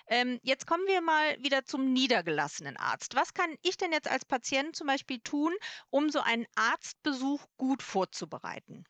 Ähm, 0.09 0.41
jetzt 0.43 0.67
kommen 0.67 0.85
wir 0.87 1.01
mal 1.01 1.37
wieder 1.43 1.65
zum 1.65 1.93
niedergelassenen 1.93 2.77
Arzt. 2.77 3.15
Was 3.15 3.33
kann 3.33 3.55
ich 3.63 3.77
denn 3.77 3.93
jetzt 3.93 4.11
als 4.11 4.25
Patient 4.25 4.75
zum 4.75 4.89
Beispiel 4.89 5.21
tun, 5.21 5.53
um 5.89 6.11
so 6.11 6.21
einen 6.21 6.47
Arztbesuch 6.57 7.47
gut 7.57 7.83
vorzubereiten? 7.83 8.85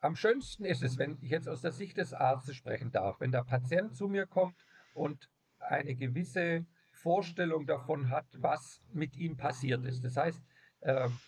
Am 0.00 0.14
schönsten 0.14 0.64
ist 0.64 0.82
es, 0.82 0.98
wenn 0.98 1.18
ich 1.22 1.30
jetzt 1.30 1.48
aus 1.48 1.60
der 1.60 1.72
Sicht 1.72 1.96
des 1.96 2.12
Arztes 2.12 2.56
sprechen 2.56 2.92
darf, 2.92 3.20
wenn 3.20 3.32
der 3.32 3.44
Patient 3.44 3.96
zu 3.96 4.08
mir 4.08 4.26
kommt 4.26 4.54
und 4.94 5.28
eine 5.58 5.94
gewisse 5.96 6.66
Vorstellung 7.02 7.66
davon 7.66 8.10
hat, 8.10 8.26
was 8.38 8.82
mit 8.92 9.16
ihm 9.16 9.36
passiert 9.36 9.84
ist. 9.84 10.04
Das 10.04 10.16
heißt, 10.16 10.42
ähm, 10.82 11.18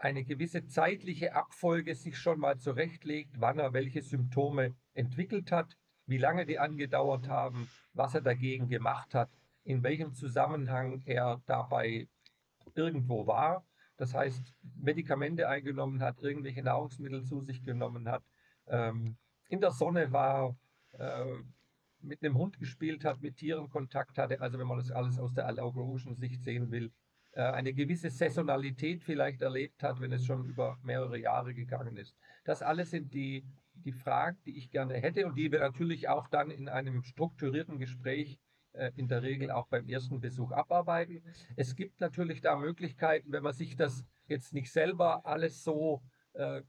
eine 0.00 0.24
gewisse 0.24 0.66
zeitliche 0.66 1.34
Abfolge 1.34 1.94
sich 1.94 2.18
schon 2.18 2.40
mal 2.40 2.58
zurechtlegt, 2.58 3.40
wann 3.40 3.58
er 3.58 3.72
welche 3.72 4.02
Symptome 4.02 4.74
entwickelt 4.94 5.52
hat, 5.52 5.76
wie 6.06 6.18
lange 6.18 6.44
die 6.44 6.58
angedauert 6.58 7.28
haben, 7.28 7.68
was 7.92 8.14
er 8.14 8.20
dagegen 8.20 8.68
gemacht 8.68 9.14
hat, 9.14 9.30
in 9.64 9.82
welchem 9.82 10.12
Zusammenhang 10.14 11.02
er 11.04 11.40
dabei 11.46 12.08
irgendwo 12.74 13.26
war. 13.26 13.64
Das 13.96 14.14
heißt, 14.14 14.54
Medikamente 14.76 15.48
eingenommen 15.48 16.02
hat, 16.02 16.20
irgendwelche 16.20 16.62
Nahrungsmittel 16.62 17.22
zu 17.22 17.40
sich 17.40 17.62
genommen 17.62 18.08
hat, 18.08 18.24
ähm, 18.66 19.16
in 19.48 19.60
der 19.60 19.70
Sonne 19.70 20.10
war, 20.10 20.56
äh, 20.92 21.36
mit 22.02 22.22
einem 22.22 22.36
Hund 22.38 22.58
gespielt 22.58 23.04
hat, 23.04 23.20
mit 23.20 23.36
Tieren 23.36 23.68
Kontakt 23.68 24.18
hatte, 24.18 24.40
also 24.40 24.58
wenn 24.58 24.66
man 24.66 24.78
das 24.78 24.90
alles 24.90 25.18
aus 25.18 25.32
der 25.34 25.46
allergologischen 25.46 26.16
Sicht 26.16 26.42
sehen 26.42 26.70
will, 26.70 26.92
äh, 27.32 27.42
eine 27.42 27.72
gewisse 27.72 28.10
Saisonalität 28.10 29.02
vielleicht 29.02 29.42
erlebt 29.42 29.82
hat, 29.82 30.00
wenn 30.00 30.12
es 30.12 30.24
schon 30.24 30.44
über 30.44 30.78
mehrere 30.82 31.18
Jahre 31.18 31.54
gegangen 31.54 31.96
ist. 31.96 32.14
Das 32.44 32.62
alles 32.62 32.90
sind 32.90 33.14
die, 33.14 33.46
die 33.74 33.92
Fragen, 33.92 34.38
die 34.44 34.58
ich 34.58 34.70
gerne 34.70 34.94
hätte 34.94 35.26
und 35.26 35.36
die 35.36 35.50
wir 35.50 35.60
natürlich 35.60 36.08
auch 36.08 36.28
dann 36.28 36.50
in 36.50 36.68
einem 36.68 37.02
strukturierten 37.02 37.78
Gespräch 37.78 38.38
äh, 38.72 38.90
in 38.96 39.08
der 39.08 39.22
Regel 39.22 39.50
auch 39.50 39.66
beim 39.68 39.88
ersten 39.88 40.20
Besuch 40.20 40.52
abarbeiten. 40.52 41.22
Es 41.56 41.74
gibt 41.74 42.00
natürlich 42.00 42.40
da 42.40 42.56
Möglichkeiten, 42.56 43.32
wenn 43.32 43.42
man 43.42 43.52
sich 43.52 43.76
das 43.76 44.04
jetzt 44.26 44.52
nicht 44.52 44.70
selber 44.70 45.24
alles 45.24 45.62
so 45.62 46.02
äh, 46.34 46.62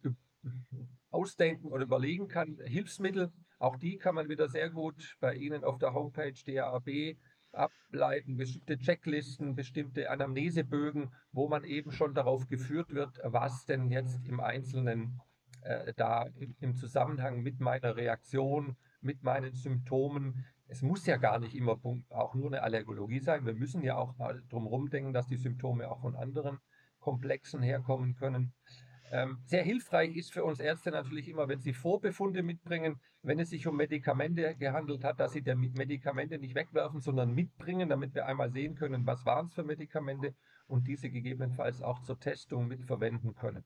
ausdenken 1.09 1.67
oder 1.67 1.83
überlegen 1.83 2.27
kann, 2.27 2.57
Hilfsmittel, 2.65 3.31
auch 3.63 3.77
die 3.77 3.97
kann 3.97 4.15
man 4.15 4.29
wieder 4.29 4.49
sehr 4.49 4.69
gut 4.69 5.15
bei 5.19 5.35
Ihnen 5.35 5.63
auf 5.63 5.77
der 5.77 5.93
Homepage 5.93 6.33
DAB 6.45 7.15
ableiten, 7.53 8.35
bestimmte 8.35 8.77
Checklisten, 8.77 9.55
bestimmte 9.55 10.09
Anamnesebögen, 10.09 11.11
wo 11.31 11.47
man 11.47 11.63
eben 11.63 11.91
schon 11.91 12.13
darauf 12.13 12.47
geführt 12.47 12.93
wird, 12.93 13.19
was 13.23 13.65
denn 13.65 13.89
jetzt 13.89 14.25
im 14.25 14.39
Einzelnen 14.39 15.21
äh, 15.61 15.93
da 15.95 16.25
im, 16.59 16.75
Zusammenhang 16.75 17.41
mit 17.41 17.59
meiner 17.59 17.95
Reaktion, 17.95 18.75
mit 19.01 19.23
meinen 19.23 19.53
Symptomen, 19.53 20.45
es 20.67 20.81
muss 20.81 21.05
ja 21.05 21.17
gar 21.17 21.39
nicht 21.39 21.55
immer 21.55 21.79
auch 22.09 22.33
nur 22.33 22.47
eine 22.47 22.63
Allergologie 22.63 23.19
sein, 23.19 23.45
wir 23.45 23.53
müssen 23.53 23.83
ja 23.83 23.95
auch 23.95 24.17
mal 24.17 24.41
drum 24.49 24.89
denken, 24.89 25.13
dass 25.13 25.27
die 25.27 25.37
Symptome 25.37 25.89
auch 25.89 26.01
von 26.01 26.15
anderen 26.15 26.57
Komplexen 26.99 27.61
herkommen 27.61 28.15
können. 28.15 28.53
Ähm, 29.11 29.39
sehr 29.45 29.63
hilfreich 29.63 30.15
ist 30.15 30.33
für 30.33 30.43
uns 30.43 30.59
Ärzte 30.59 30.91
natürlich 30.91 31.29
immer, 31.29 31.47
wenn 31.47 31.59
sie 31.59 31.73
Vorbefunde 31.73 32.41
mitbringen, 32.41 32.99
wenn 33.21 33.39
es 33.39 33.49
sich 33.49 33.67
um 33.67 33.77
Medikamente 33.77 34.55
gehandelt 34.55 35.03
hat, 35.03 35.19
dass 35.19 35.33
sie 35.33 35.41
die 35.41 35.55
Medikamente 35.55 36.39
nicht 36.39 36.55
wegwerfen, 36.55 36.99
sondern 36.99 37.33
mitbringen, 37.33 37.89
damit 37.89 38.15
wir 38.15 38.25
einmal 38.25 38.51
sehen 38.51 38.75
können, 38.75 39.05
was 39.05 39.25
waren 39.25 39.45
es 39.45 39.53
für 39.53 39.63
Medikamente 39.63 40.35
und 40.67 40.87
diese 40.87 41.09
gegebenenfalls 41.09 41.81
auch 41.81 42.01
zur 42.01 42.19
Testung 42.19 42.67
mitverwenden 42.67 43.35
können. 43.35 43.63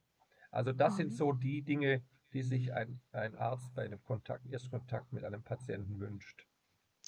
Also 0.51 0.73
das 0.73 0.93
mhm. 0.93 0.97
sind 0.97 1.13
so 1.13 1.33
die 1.33 1.61
Dinge, 1.61 2.03
die 2.33 2.41
sich 2.41 2.73
ein, 2.73 2.99
ein 3.11 3.35
Arzt 3.35 3.73
bei 3.75 3.85
einem 3.85 4.03
Kontakt, 4.03 4.45
Erstkontakt 4.47 5.13
mit 5.13 5.23
einem 5.23 5.43
Patienten 5.43 5.99
wünscht. 5.99 6.46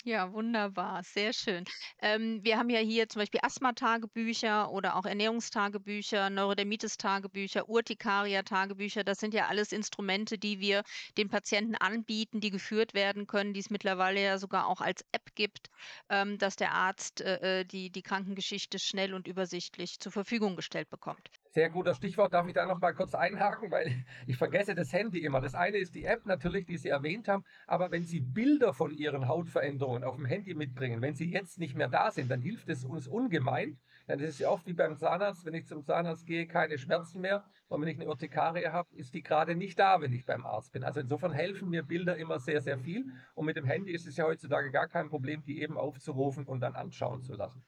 Ja, 0.05 0.31
wunderbar, 0.31 1.03
sehr 1.03 1.33
schön. 1.33 1.65
Ähm, 2.01 2.39
wir 2.41 2.57
haben 2.57 2.69
ja 2.69 2.79
hier 2.79 3.09
zum 3.09 3.19
Beispiel 3.19 3.41
Asthma-Tagebücher 3.43 4.71
oder 4.71 4.95
auch 4.95 5.05
Ernährungstagebücher, 5.05 6.29
Neurodermitis-Tagebücher, 6.29 7.67
Urtikaria-Tagebücher. 7.67 9.03
Das 9.03 9.17
sind 9.19 9.33
ja 9.33 9.47
alles 9.47 9.73
Instrumente, 9.73 10.37
die 10.37 10.61
wir 10.61 10.83
den 11.17 11.27
Patienten 11.27 11.75
anbieten, 11.75 12.39
die 12.39 12.49
geführt 12.49 12.93
werden 12.93 13.27
können, 13.27 13.53
die 13.53 13.59
es 13.59 13.69
mittlerweile 13.69 14.23
ja 14.23 14.37
sogar 14.37 14.67
auch 14.67 14.79
als 14.79 15.03
App 15.11 15.35
gibt, 15.35 15.69
ähm, 16.09 16.37
dass 16.37 16.55
der 16.55 16.71
Arzt 16.71 17.19
äh, 17.19 17.59
äh 17.61 17.65
die, 17.65 17.89
die 17.89 18.01
Krankengeschichte 18.01 18.79
schnell 18.79 19.13
und 19.13 19.27
übersichtlich 19.27 19.99
zur 19.99 20.13
Verfügung 20.13 20.55
gestellt 20.55 20.89
bekommt. 20.89 21.29
Sehr 21.59 21.69
guter 21.69 21.93
Stichwort. 21.93 22.33
Darf 22.33 22.47
ich 22.47 22.53
da 22.53 22.65
noch 22.65 22.79
mal 22.79 22.93
kurz 22.93 23.13
einhaken, 23.13 23.69
weil 23.69 24.05
ich 24.27 24.37
vergesse 24.37 24.75
das 24.75 24.93
Handy 24.93 25.19
immer. 25.19 25.41
Das 25.41 25.55
eine 25.55 25.75
ist 25.75 25.93
die 25.93 26.05
App 26.05 26.25
natürlich, 26.25 26.65
die 26.65 26.77
Sie 26.77 26.87
erwähnt 26.87 27.27
haben. 27.27 27.43
Aber 27.67 27.91
wenn 27.91 28.05
Sie 28.05 28.21
Bilder 28.21 28.73
von 28.73 28.91
Ihren 28.91 29.27
Hautveränderungen 29.27 30.05
auf 30.05 30.15
dem 30.15 30.23
Handy 30.23 30.53
mitbringen, 30.53 31.01
wenn 31.01 31.15
sie 31.15 31.29
jetzt 31.29 31.59
nicht 31.59 31.75
mehr 31.75 31.89
da 31.89 32.11
sind, 32.11 32.31
dann 32.31 32.39
hilft 32.39 32.69
es 32.69 32.85
uns 32.85 33.09
ungemein. 33.09 33.77
Dann 34.07 34.21
ist 34.21 34.29
es 34.29 34.39
ja 34.39 34.47
oft 34.47 34.67
wie 34.67 34.73
beim 34.73 34.95
Zahnarzt, 34.95 35.45
wenn 35.45 35.53
ich 35.53 35.67
zum 35.67 35.83
Zahnarzt 35.83 36.25
gehe, 36.25 36.47
keine 36.47 36.77
Schmerzen 36.77 37.19
mehr. 37.19 37.43
Und 37.67 37.81
wenn 37.81 37.89
ich 37.89 37.99
eine 37.99 38.07
Urtikarie 38.07 38.67
habe, 38.67 38.95
ist 38.95 39.13
die 39.13 39.21
gerade 39.21 39.53
nicht 39.53 39.77
da, 39.77 39.99
wenn 39.99 40.13
ich 40.13 40.25
beim 40.25 40.45
Arzt 40.45 40.71
bin. 40.71 40.85
Also 40.85 41.01
insofern 41.01 41.33
helfen 41.33 41.67
mir 41.69 41.83
Bilder 41.83 42.15
immer 42.15 42.39
sehr, 42.39 42.61
sehr 42.61 42.79
viel. 42.79 43.11
Und 43.33 43.47
mit 43.47 43.57
dem 43.57 43.65
Handy 43.65 43.91
ist 43.91 44.07
es 44.07 44.15
ja 44.15 44.23
heutzutage 44.23 44.71
gar 44.71 44.87
kein 44.87 45.09
Problem, 45.09 45.43
die 45.43 45.61
eben 45.61 45.77
aufzurufen 45.77 46.45
und 46.45 46.61
dann 46.61 46.75
anschauen 46.75 47.21
zu 47.21 47.33
lassen. 47.33 47.65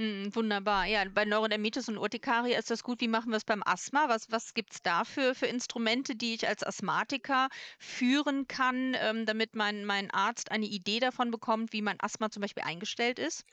Mhm, 0.00 0.34
wunderbar. 0.34 0.86
Ja, 0.86 1.04
bei 1.08 1.24
Neurodermitis 1.24 1.88
und 1.88 1.96
Urtikaria 1.98 2.58
ist 2.58 2.70
das 2.72 2.82
gut. 2.82 3.00
Wie 3.00 3.06
machen 3.08 3.30
wir 3.30 3.36
es 3.36 3.44
beim 3.44 3.62
Asthma? 3.64 4.08
Was 4.08 4.28
was 4.32 4.52
gibt's 4.54 4.82
da 4.82 5.04
für 5.04 5.34
für 5.36 5.46
Instrumente, 5.46 6.16
die 6.16 6.34
ich 6.34 6.48
als 6.48 6.64
Asthmatiker 6.64 7.48
führen 7.78 8.48
kann, 8.48 8.96
ähm, 8.98 9.26
damit 9.26 9.54
mein 9.54 9.84
mein 9.84 10.10
Arzt 10.10 10.50
eine 10.50 10.66
Idee 10.66 10.98
davon 11.00 11.30
bekommt, 11.30 11.72
wie 11.72 11.82
mein 11.82 12.00
Asthma 12.00 12.30
zum 12.30 12.40
Beispiel 12.40 12.64
eingestellt 12.64 13.18
ist? 13.20 13.44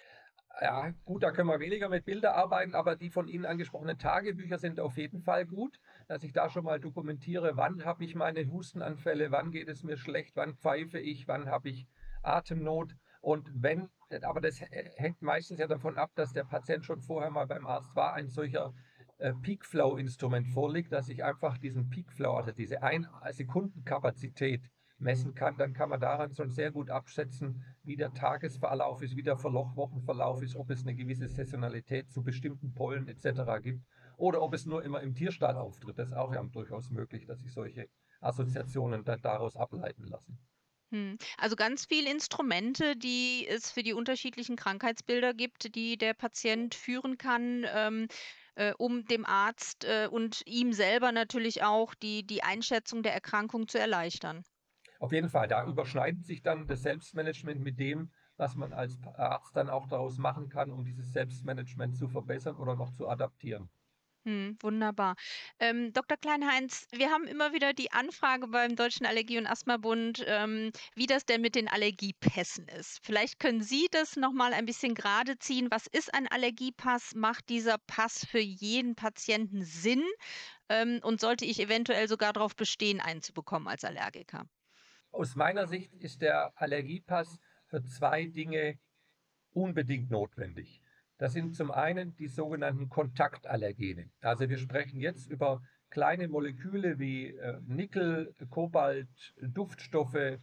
Ja, 0.60 0.92
gut, 1.06 1.22
da 1.24 1.32
können 1.32 1.50
wir 1.50 1.60
weniger 1.60 1.88
mit 1.88 2.06
Bilder 2.06 2.34
arbeiten, 2.36 2.74
aber 2.74 2.96
die 2.96 3.10
von 3.12 3.28
Ihnen 3.28 3.46
angesprochenen 3.46 3.98
Tagebücher 4.00 4.58
sind 4.58 4.80
auf 4.80 4.98
jeden 4.98 5.22
Fall 5.22 5.46
gut, 5.46 5.80
dass 6.08 6.24
ich 6.24 6.34
da 6.34 6.50
schon 6.50 6.64
mal 6.64 6.80
dokumentiere, 6.80 7.58
wann 7.58 7.86
habe 7.86 8.04
ich 8.04 8.16
meine 8.16 8.50
Hustenanfälle, 8.52 9.30
wann 9.32 9.52
geht 9.52 9.68
es 9.70 9.84
mir 9.84 9.98
schlecht, 9.98 10.36
wann 10.36 10.56
pfeife 10.56 11.00
ich, 11.00 11.28
wann 11.28 11.50
habe 11.50 11.70
ich 11.70 11.88
Atemnot. 12.24 12.96
Und 13.22 13.52
wenn, 13.54 13.90
aber 14.24 14.42
das 14.42 14.62
hängt 14.62 15.22
meistens 15.22 15.60
ja 15.60 15.68
davon 15.68 15.98
ab, 15.98 16.12
dass 16.16 16.34
der 16.34 16.44
Patient 16.44 16.86
schon 16.86 17.02
vorher 17.02 17.30
mal 17.30 17.48
beim 17.48 17.66
Arzt 17.66 17.96
war, 17.96 18.14
ein 18.14 18.30
solcher 18.30 18.74
äh, 19.18 19.34
Peak 19.34 19.66
Flow 19.66 19.98
Instrument 19.98 20.48
vorliegt, 20.48 20.92
dass 20.92 21.10
ich 21.10 21.24
einfach 21.24 21.58
diesen 21.58 21.90
Peak 21.90 22.12
Flow, 22.12 22.34
also 22.36 22.52
diese 22.52 22.84
ein 22.84 23.08
Sekundenkapazität 23.32 24.70
messen 25.00 25.36
kann, 25.36 25.58
dann 25.58 25.74
kann 25.74 25.90
man 25.90 26.00
daran 26.00 26.34
schon 26.34 26.50
sehr 26.50 26.72
gut 26.72 26.90
abschätzen, 26.90 27.64
wie 27.84 27.96
der 27.96 28.14
Tagesverlauf 28.14 29.02
ist, 29.02 29.16
wie 29.16 29.24
der 29.24 29.42
Wochenverlauf 29.44 30.42
ist, 30.42 30.56
ob 30.56 30.70
es 30.72 30.82
eine 30.82 30.96
gewisse 30.96 31.28
Saisonalität 31.28 32.12
zu 32.12 32.24
bestimmten 32.24 32.74
Pollen 32.74 33.08
etc. 33.08 33.62
gibt 33.62 33.84
oder 34.18 34.42
ob 34.42 34.54
es 34.54 34.66
nur 34.66 34.84
immer 34.84 35.02
im 35.02 35.14
Tierstall 35.14 35.56
auftritt. 35.56 36.00
Das 36.00 36.10
ist 36.10 36.16
auch 36.16 36.34
ja 36.34 36.44
durchaus 36.44 36.90
möglich, 36.90 37.26
dass 37.26 37.40
sich 37.42 37.54
solche 37.54 37.88
Assoziationen 38.22 39.04
dann 39.04 39.22
daraus 39.22 39.56
ableiten 39.56 40.06
lassen. 40.06 40.40
Hm. 40.92 41.18
Also 41.38 41.56
ganz 41.58 41.86
viele 41.86 42.10
Instrumente, 42.12 42.96
die 42.96 43.46
es 43.48 43.72
für 43.72 43.84
die 43.84 43.94
unterschiedlichen 43.94 44.56
Krankheitsbilder 44.56 45.34
gibt, 45.34 45.76
die 45.76 45.98
der 45.98 46.14
Patient 46.14 46.76
führen 46.76 47.18
kann, 47.18 47.66
ähm, 47.70 48.08
äh, 48.56 48.74
um 48.78 49.06
dem 49.06 49.26
Arzt 49.26 49.84
äh, 49.86 50.08
und 50.10 50.42
ihm 50.46 50.72
selber 50.74 51.12
natürlich 51.12 51.64
auch 51.64 51.94
die, 51.94 52.26
die 52.26 52.44
Einschätzung 52.44 53.04
der 53.04 53.14
Erkrankung 53.14 53.68
zu 53.68 53.78
erleichtern. 53.80 54.44
Auf 55.00 55.12
jeden 55.12 55.28
Fall, 55.30 55.48
da 55.48 55.66
überschneidet 55.66 56.24
sich 56.24 56.44
dann 56.44 56.68
das 56.68 56.84
Selbstmanagement 56.84 57.62
mit 57.62 57.80
dem, 57.80 58.12
was 58.36 58.56
man 58.56 58.74
als 58.74 59.00
Arzt 59.16 59.56
dann 59.56 59.70
auch 59.72 59.88
daraus 59.88 60.20
machen 60.20 60.50
kann, 60.50 60.70
um 60.72 60.86
dieses 60.86 61.14
Selbstmanagement 61.14 61.96
zu 61.98 62.08
verbessern 62.08 62.56
oder 62.58 62.76
noch 62.76 62.92
zu 62.94 63.08
adaptieren. 63.10 63.72
Hm, 64.28 64.58
wunderbar. 64.62 65.16
Ähm, 65.58 65.94
Dr. 65.94 66.18
Kleinheinz, 66.18 66.86
wir 66.92 67.12
haben 67.12 67.28
immer 67.28 67.54
wieder 67.54 67.72
die 67.72 67.94
Anfrage 67.94 68.50
beim 68.50 68.76
Deutschen 68.76 69.06
Allergie- 69.06 69.38
und 69.38 69.48
Asthmabund, 69.48 70.22
ähm, 70.28 70.72
wie 70.96 71.06
das 71.06 71.24
denn 71.26 71.40
mit 71.40 71.56
den 71.56 71.70
Allergiepässen 71.70 72.68
ist. 72.68 73.00
Vielleicht 73.06 73.40
können 73.40 73.62
Sie 73.62 73.88
das 73.90 74.18
nochmal 74.18 74.52
ein 74.52 74.66
bisschen 74.66 74.96
gerade 74.96 75.40
ziehen. 75.40 75.72
Was 75.72 75.88
ist 75.88 76.14
ein 76.14 76.28
Allergiepass? 76.28 77.16
Macht 77.16 77.48
dieser 77.48 77.78
Pass 77.78 78.26
für 78.26 78.40
jeden 78.40 78.96
Patienten 78.96 79.64
Sinn? 79.64 80.04
Ähm, 80.68 81.00
und 81.04 81.22
sollte 81.22 81.46
ich 81.46 81.62
eventuell 81.62 82.10
sogar 82.10 82.34
darauf 82.34 82.54
bestehen, 82.54 83.00
einen 83.00 83.22
zu 83.22 83.32
bekommen 83.32 83.70
als 83.70 83.86
Allergiker? 83.86 84.46
Aus 85.12 85.36
meiner 85.36 85.68
Sicht 85.68 85.94
ist 85.94 86.22
der 86.22 86.52
Allergiepass 86.56 87.40
für 87.68 87.82
zwei 87.82 88.26
Dinge 88.26 88.78
unbedingt 89.52 90.12
notwendig. 90.12 90.82
Das 91.18 91.34
sind 91.34 91.56
zum 91.56 91.72
einen 91.72 92.16
die 92.16 92.28
sogenannten 92.28 92.90
Kontaktallergene. 92.90 94.10
Also 94.22 94.50
wir 94.50 94.58
sprechen 94.58 95.00
jetzt 95.00 95.28
über 95.28 95.62
kleine 95.90 96.28
Moleküle 96.28 97.00
wie 97.00 97.30
äh, 97.36 97.60
Nickel, 97.66 98.36
Kobalt, 98.50 99.34
Duftstoffe, 99.42 100.38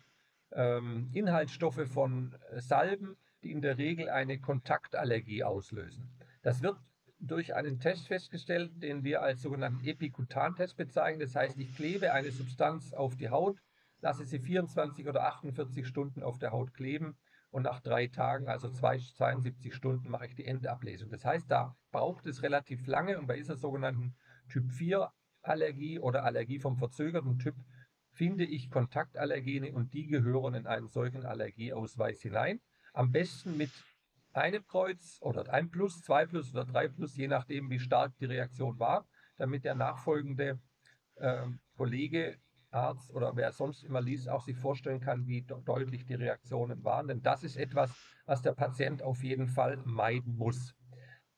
ähm, 0.53 1.11
Inhaltsstoffe 1.13 1.87
von 1.87 2.35
äh, 2.51 2.61
Salben, 2.61 3.17
die 3.43 3.53
in 3.53 3.61
der 3.61 3.79
Regel 3.79 4.09
eine 4.09 4.41
Kontaktallergie 4.41 5.45
auslösen. 5.45 6.11
Das 6.43 6.63
wird 6.63 6.77
durch 7.21 7.55
einen 7.55 7.79
Test 7.79 8.09
festgestellt, 8.09 8.83
den 8.83 9.05
wir 9.05 9.23
als 9.23 9.43
sogenannten 9.43 9.87
Epikutantest 9.87 10.77
bezeichnen. 10.77 11.21
Das 11.21 11.37
heißt, 11.37 11.59
ich 11.59 11.75
klebe 11.77 12.13
eine 12.13 12.33
Substanz 12.33 12.93
auf 12.93 13.17
die 13.17 13.31
Haut, 13.31 13.59
lasse 14.01 14.25
sie 14.25 14.41
24 14.41 15.07
oder 15.07 15.25
48 15.25 15.87
Stunden 15.87 16.23
auf 16.23 16.39
der 16.39 16.51
Haut 16.51 16.75
kleben 16.75 17.17
und 17.55 17.63
nach 17.63 17.79
drei 17.79 18.09
Tagen, 18.09 18.49
also 18.49 18.69
72 18.69 19.73
Stunden, 19.73 20.11
mache 20.11 20.27
ich 20.27 20.35
die 20.35 20.45
Endablesung. 20.45 21.09
Das 21.09 21.25
heißt, 21.25 21.49
da 21.49 21.77
braucht 21.93 22.27
es 22.27 22.43
relativ 22.43 22.85
lange 22.89 23.17
und 23.17 23.29
bei 23.29 23.37
dieser 23.37 23.55
sogenannten 23.55 24.17
Typ 24.49 24.73
4 24.73 25.09
Allergie 25.41 26.01
oder 26.01 26.25
Allergie 26.25 26.59
vom 26.59 26.77
verzögerten 26.77 27.39
Typ 27.39 27.55
finde 28.11 28.45
ich 28.45 28.71
Kontaktallergene 28.71 29.73
und 29.73 29.95
die 29.95 30.09
gehören 30.09 30.55
in 30.55 30.67
einen 30.67 30.89
solchen 30.89 31.25
Allergieausweis 31.25 32.21
hinein. 32.23 32.61
Am 32.93 33.13
besten 33.13 33.57
mit 33.57 33.71
einem 34.33 34.67
Kreuz 34.67 35.19
oder 35.21 35.49
ein 35.53 35.71
Plus, 35.71 36.03
zwei 36.03 36.27
Plus 36.27 36.53
oder 36.53 36.65
drei 36.65 36.89
Plus, 36.89 37.17
je 37.17 37.29
nachdem, 37.29 37.71
wie 37.71 37.79
stark 37.79 38.17
die 38.19 38.25
Reaktion 38.25 38.81
war, 38.81 39.07
damit 39.37 39.63
der 39.63 39.77
nachfolgende 39.77 40.59
äh, 41.15 41.47
Kollege 41.77 42.37
Arzt 42.75 43.13
oder 43.15 43.37
wer 43.37 43.53
sonst 43.53 43.85
immer 43.85 44.01
liest, 44.01 44.29
auch 44.29 44.43
sich 44.43 44.57
vorstellen 44.57 45.01
kann, 45.01 45.27
wie 45.27 45.43
deutlich 45.43 46.05
die 46.05 46.15
Reaktionen 46.15 46.85
waren. 46.85 47.09
Denn 47.09 47.23
das 47.23 47.45
ist 47.45 47.57
etwas, 47.57 47.91
was 48.27 48.43
der 48.43 48.53
Patient 48.53 49.03
auf 49.03 49.23
jeden 49.23 49.49
Fall 49.49 49.79
meiden 49.85 50.37
muss. 50.37 50.75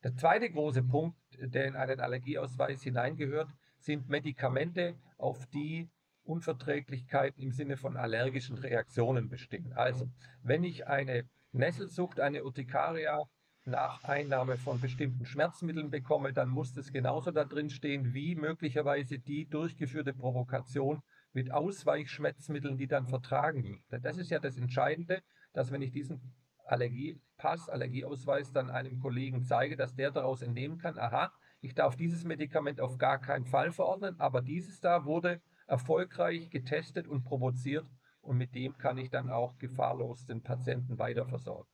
Der 0.02 0.14
zweite 0.14 0.50
große 0.50 0.82
Punkt, 0.82 1.18
der 1.38 1.66
in 1.66 1.76
einen 1.76 2.00
Allergieausweis 2.00 2.82
hineingehört, 2.82 3.48
sind 3.78 4.08
Medikamente, 4.08 4.94
auf 5.18 5.46
die 5.46 5.88
Unverträglichkeiten 6.24 7.42
im 7.42 7.52
Sinne 7.52 7.76
von 7.76 7.96
allergischen 7.96 8.58
Reaktionen 8.58 9.28
bestehen. 9.28 9.72
Also, 9.74 10.08
wenn 10.42 10.64
ich 10.64 10.86
eine 10.86 11.28
Nesselsucht, 11.52 12.20
eine 12.20 12.44
Urtikaria 12.44 13.22
nach 13.64 14.04
Einnahme 14.04 14.56
von 14.56 14.80
bestimmten 14.80 15.26
Schmerzmitteln 15.26 15.90
bekomme, 15.90 16.32
dann 16.32 16.48
muss 16.48 16.72
das 16.72 16.92
genauso 16.92 17.30
da 17.30 17.44
drin 17.44 17.70
stehen 17.70 18.14
wie 18.14 18.34
möglicherweise 18.36 19.18
die 19.18 19.48
durchgeführte 19.48 20.14
Provokation 20.14 21.02
mit 21.36 21.52
Ausweichschmerzmitteln, 21.52 22.78
die 22.78 22.86
dann 22.86 23.06
vertragen. 23.08 23.84
Das 23.90 24.16
ist 24.16 24.30
ja 24.30 24.38
das 24.38 24.56
Entscheidende, 24.56 25.22
dass 25.52 25.70
wenn 25.70 25.82
ich 25.82 25.92
diesen 25.92 26.34
Allergiepass, 26.64 27.68
Allergieausweis 27.68 28.52
dann 28.52 28.70
einem 28.70 28.98
Kollegen 29.00 29.42
zeige, 29.42 29.76
dass 29.76 29.94
der 29.94 30.10
daraus 30.10 30.40
entnehmen 30.40 30.78
kann, 30.78 30.98
aha, 30.98 31.30
ich 31.60 31.74
darf 31.74 31.94
dieses 31.94 32.24
Medikament 32.24 32.80
auf 32.80 32.96
gar 32.96 33.20
keinen 33.20 33.44
Fall 33.44 33.70
verordnen, 33.70 34.18
aber 34.18 34.40
dieses 34.40 34.80
da 34.80 35.04
wurde 35.04 35.42
erfolgreich 35.66 36.48
getestet 36.48 37.06
und 37.06 37.24
provoziert 37.24 37.86
und 38.22 38.38
mit 38.38 38.54
dem 38.54 38.78
kann 38.78 38.96
ich 38.96 39.10
dann 39.10 39.28
auch 39.28 39.58
gefahrlos 39.58 40.24
den 40.24 40.42
Patienten 40.42 40.98
weiterversorgen. 40.98 41.70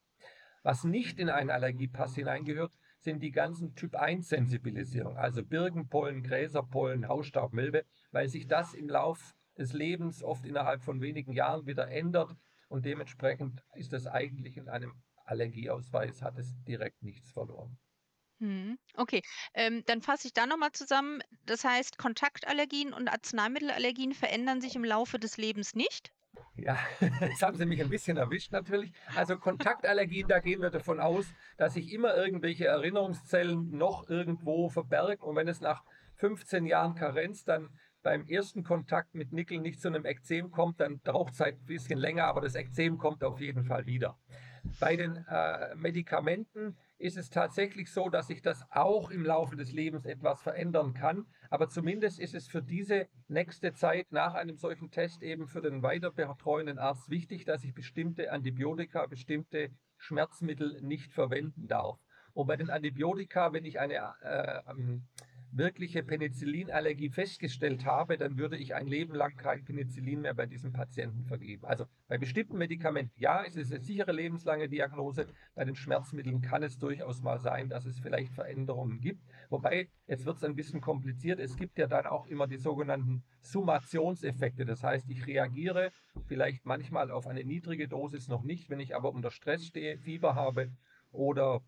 Was 0.64 0.82
nicht 0.82 1.20
in 1.20 1.30
einen 1.30 1.50
Allergiepass 1.50 2.16
hineingehört, 2.16 2.76
sind 2.98 3.22
die 3.22 3.30
ganzen 3.30 3.76
Typ-1-Sensibilisierungen, 3.76 5.18
also 5.18 5.44
Birkenpollen, 5.44 6.24
Gräserpollen, 6.24 7.06
Hausstaub, 7.06 7.52
Milbe, 7.52 7.84
weil 8.10 8.28
sich 8.28 8.48
das 8.48 8.74
im 8.74 8.88
Lauf 8.88 9.34
des 9.58 9.72
Lebens 9.72 10.22
oft 10.22 10.44
innerhalb 10.44 10.82
von 10.82 11.00
wenigen 11.00 11.32
Jahren 11.32 11.66
wieder 11.66 11.88
ändert 11.88 12.36
und 12.68 12.84
dementsprechend 12.84 13.62
ist 13.74 13.92
es 13.92 14.06
eigentlich 14.06 14.56
in 14.56 14.68
einem 14.68 14.94
Allergieausweis, 15.24 16.22
hat 16.22 16.38
es 16.38 16.54
direkt 16.64 17.02
nichts 17.02 17.30
verloren. 17.30 17.78
Hm, 18.40 18.76
okay, 18.96 19.22
ähm, 19.54 19.84
dann 19.86 20.02
fasse 20.02 20.26
ich 20.26 20.34
da 20.34 20.46
nochmal 20.46 20.72
zusammen. 20.72 21.22
Das 21.46 21.64
heißt, 21.64 21.96
Kontaktallergien 21.96 22.92
und 22.92 23.08
Arzneimittelallergien 23.08 24.14
verändern 24.14 24.60
sich 24.60 24.74
im 24.74 24.84
Laufe 24.84 25.20
des 25.20 25.36
Lebens 25.36 25.74
nicht? 25.74 26.12
Ja, 26.56 26.76
jetzt 27.20 27.42
haben 27.42 27.56
Sie 27.56 27.66
mich 27.66 27.80
ein 27.80 27.88
bisschen 27.88 28.16
erwischt 28.16 28.52
natürlich. 28.52 28.92
Also 29.14 29.38
Kontaktallergien, 29.38 30.26
da 30.26 30.40
gehen 30.40 30.60
wir 30.60 30.70
davon 30.70 30.98
aus, 30.98 31.26
dass 31.56 31.74
sich 31.74 31.92
immer 31.92 32.16
irgendwelche 32.16 32.66
Erinnerungszellen 32.66 33.70
noch 33.70 34.08
irgendwo 34.08 34.68
verbergen 34.68 35.22
und 35.22 35.36
wenn 35.36 35.48
es 35.48 35.60
nach 35.60 35.84
15 36.16 36.66
Jahren 36.66 36.94
Karenz 36.94 37.44
dann 37.44 37.70
beim 38.02 38.26
ersten 38.26 38.62
Kontakt 38.62 39.14
mit 39.14 39.32
Nickel 39.32 39.58
nicht 39.58 39.80
zu 39.80 39.88
einem 39.88 40.04
Ekzem 40.04 40.50
kommt, 40.50 40.80
dann 40.80 41.00
braucht 41.00 41.34
es 41.34 41.40
halt 41.40 41.60
ein 41.60 41.66
bisschen 41.66 41.98
länger, 41.98 42.24
aber 42.24 42.40
das 42.40 42.54
Ekzem 42.54 42.98
kommt 42.98 43.24
auf 43.24 43.40
jeden 43.40 43.64
Fall 43.64 43.86
wieder. 43.86 44.18
Bei 44.78 44.96
den 44.96 45.24
äh, 45.28 45.74
Medikamenten 45.74 46.76
ist 46.98 47.16
es 47.16 47.30
tatsächlich 47.30 47.90
so, 47.90 48.08
dass 48.08 48.28
sich 48.28 48.42
das 48.42 48.64
auch 48.70 49.10
im 49.10 49.24
Laufe 49.24 49.56
des 49.56 49.72
Lebens 49.72 50.06
etwas 50.06 50.40
verändern 50.40 50.94
kann. 50.94 51.26
Aber 51.50 51.68
zumindest 51.68 52.20
ist 52.20 52.34
es 52.34 52.46
für 52.46 52.62
diese 52.62 53.08
nächste 53.26 53.72
Zeit 53.74 54.12
nach 54.12 54.34
einem 54.34 54.56
solchen 54.56 54.90
Test 54.90 55.22
eben 55.22 55.48
für 55.48 55.60
den 55.60 55.82
weiterbetreuenden 55.82 56.78
Arzt 56.78 57.10
wichtig, 57.10 57.44
dass 57.44 57.64
ich 57.64 57.74
bestimmte 57.74 58.30
Antibiotika, 58.30 59.06
bestimmte 59.06 59.70
Schmerzmittel 59.96 60.80
nicht 60.80 61.12
verwenden 61.12 61.66
darf. 61.66 61.98
Und 62.32 62.46
bei 62.46 62.56
den 62.56 62.70
Antibiotika, 62.70 63.52
wenn 63.52 63.64
ich 63.64 63.80
eine 63.80 63.94
äh, 64.22 64.70
ähm, 64.70 65.08
wirkliche 65.52 66.02
Penicillinallergie 66.02 67.10
festgestellt 67.10 67.84
habe, 67.84 68.16
dann 68.16 68.38
würde 68.38 68.56
ich 68.56 68.74
ein 68.74 68.86
Leben 68.86 69.14
lang 69.14 69.36
kein 69.36 69.64
Penicillin 69.64 70.22
mehr 70.22 70.34
bei 70.34 70.46
diesem 70.46 70.72
Patienten 70.72 71.24
vergeben. 71.24 71.66
Also 71.66 71.84
bei 72.08 72.16
bestimmten 72.16 72.56
Medikamenten, 72.56 73.12
ja, 73.20 73.44
es 73.44 73.56
ist 73.56 73.70
eine 73.70 73.82
sichere 73.82 74.12
lebenslange 74.12 74.68
Diagnose. 74.68 75.26
Bei 75.54 75.64
den 75.64 75.76
Schmerzmitteln 75.76 76.40
kann 76.40 76.62
es 76.62 76.78
durchaus 76.78 77.22
mal 77.22 77.38
sein, 77.38 77.68
dass 77.68 77.84
es 77.84 77.98
vielleicht 77.98 78.32
Veränderungen 78.32 79.00
gibt. 79.00 79.22
Wobei, 79.50 79.88
jetzt 80.06 80.24
wird 80.24 80.38
es 80.38 80.44
ein 80.44 80.56
bisschen 80.56 80.80
kompliziert. 80.80 81.38
Es 81.38 81.56
gibt 81.56 81.78
ja 81.78 81.86
dann 81.86 82.06
auch 82.06 82.26
immer 82.26 82.46
die 82.46 82.56
sogenannten 82.56 83.22
Summationseffekte. 83.42 84.64
Das 84.64 84.82
heißt, 84.82 85.08
ich 85.10 85.26
reagiere 85.26 85.90
vielleicht 86.26 86.64
manchmal 86.64 87.10
auf 87.10 87.26
eine 87.26 87.44
niedrige 87.44 87.88
Dosis 87.88 88.28
noch 88.28 88.42
nicht. 88.42 88.70
Wenn 88.70 88.80
ich 88.80 88.96
aber 88.96 89.12
unter 89.12 89.30
Stress 89.30 89.66
stehe, 89.66 89.98
Fieber 89.98 90.34
habe 90.34 90.72
oder 91.10 91.62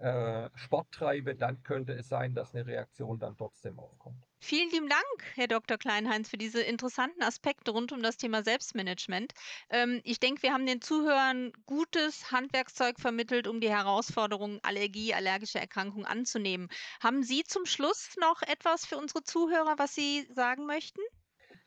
äh, 0.00 0.48
Sport 0.54 0.92
treibe, 0.92 1.34
dann 1.34 1.62
könnte 1.62 1.92
es 1.92 2.08
sein, 2.08 2.34
dass 2.34 2.54
eine 2.54 2.66
Reaktion 2.66 3.18
dann 3.18 3.36
trotzdem 3.36 3.78
aufkommt. 3.78 4.22
Vielen 4.40 4.70
lieben 4.70 4.88
Dank, 4.88 5.24
Herr 5.36 5.46
Dr. 5.46 5.78
Kleinheinz, 5.78 6.28
für 6.28 6.36
diese 6.36 6.60
interessanten 6.60 7.22
Aspekte 7.22 7.70
rund 7.70 7.92
um 7.92 8.02
das 8.02 8.16
Thema 8.16 8.42
Selbstmanagement. 8.42 9.32
Ähm, 9.70 10.00
ich 10.02 10.18
denke, 10.18 10.42
wir 10.42 10.52
haben 10.52 10.66
den 10.66 10.80
Zuhörern 10.80 11.52
gutes 11.66 12.32
Handwerkszeug 12.32 12.98
vermittelt, 12.98 13.46
um 13.46 13.60
die 13.60 13.70
Herausforderungen 13.70 14.58
Allergie, 14.64 15.14
allergische 15.14 15.60
Erkrankungen 15.60 16.06
anzunehmen. 16.06 16.68
Haben 17.00 17.22
Sie 17.22 17.44
zum 17.44 17.66
Schluss 17.66 18.16
noch 18.20 18.42
etwas 18.42 18.84
für 18.84 18.96
unsere 18.98 19.22
Zuhörer, 19.22 19.74
was 19.78 19.94
Sie 19.94 20.26
sagen 20.32 20.66
möchten? 20.66 21.00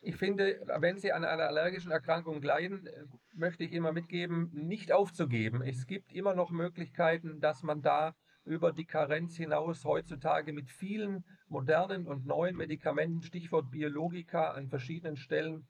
Ich 0.07 0.17
finde, 0.17 0.61
wenn 0.77 0.99
Sie 0.99 1.11
an 1.11 1.25
einer 1.25 1.47
allergischen 1.47 1.89
Erkrankung 1.89 2.39
leiden, 2.43 2.85
äh, 2.85 3.05
möchte 3.33 3.63
ich 3.63 3.73
immer 3.73 3.91
mitgeben, 3.91 4.51
nicht 4.53 4.91
aufzugeben. 4.91 5.63
Es 5.63 5.87
gibt 5.87 6.13
immer 6.13 6.35
noch 6.35 6.51
Möglichkeiten, 6.51 7.39
dass 7.39 7.63
man 7.63 7.81
da 7.81 8.13
über 8.43 8.71
die 8.71 8.85
Karenz 8.85 9.35
hinaus 9.35 9.83
heutzutage 9.83 10.53
mit 10.53 10.69
vielen 10.69 11.25
modernen 11.47 12.05
und 12.05 12.27
neuen 12.27 12.55
Medikamenten, 12.55 13.23
Stichwort 13.23 13.71
Biologika, 13.71 14.51
an 14.51 14.69
verschiedenen 14.69 15.17
Stellen 15.17 15.67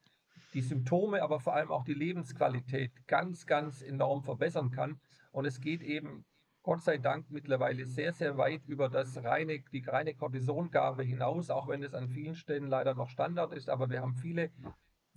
die 0.53 0.61
Symptome, 0.61 1.23
aber 1.23 1.39
vor 1.39 1.53
allem 1.55 1.71
auch 1.71 1.85
die 1.85 1.93
Lebensqualität 1.93 2.91
ganz, 3.07 3.45
ganz 3.45 3.81
enorm 3.81 4.21
verbessern 4.21 4.69
kann. 4.69 4.99
Und 5.31 5.45
es 5.45 5.61
geht 5.61 5.81
eben 5.81 6.25
Gott 6.65 6.81
sei 6.81 6.97
Dank 6.97 7.29
mittlerweile 7.29 7.85
sehr, 7.85 8.11
sehr 8.11 8.39
weit 8.39 8.65
über 8.65 8.89
das 8.89 9.23
reine, 9.23 9.59
die 9.71 9.83
reine 9.85 10.15
Cortisongabe 10.15 11.03
hinaus, 11.03 11.51
auch 11.51 11.67
wenn 11.67 11.83
es 11.83 11.93
an 11.93 12.09
vielen 12.09 12.33
Stellen 12.33 12.67
leider 12.69 12.95
noch 12.95 13.11
Standard 13.11 13.53
ist. 13.53 13.69
Aber 13.69 13.91
wir 13.91 14.01
haben 14.01 14.15
viele 14.15 14.49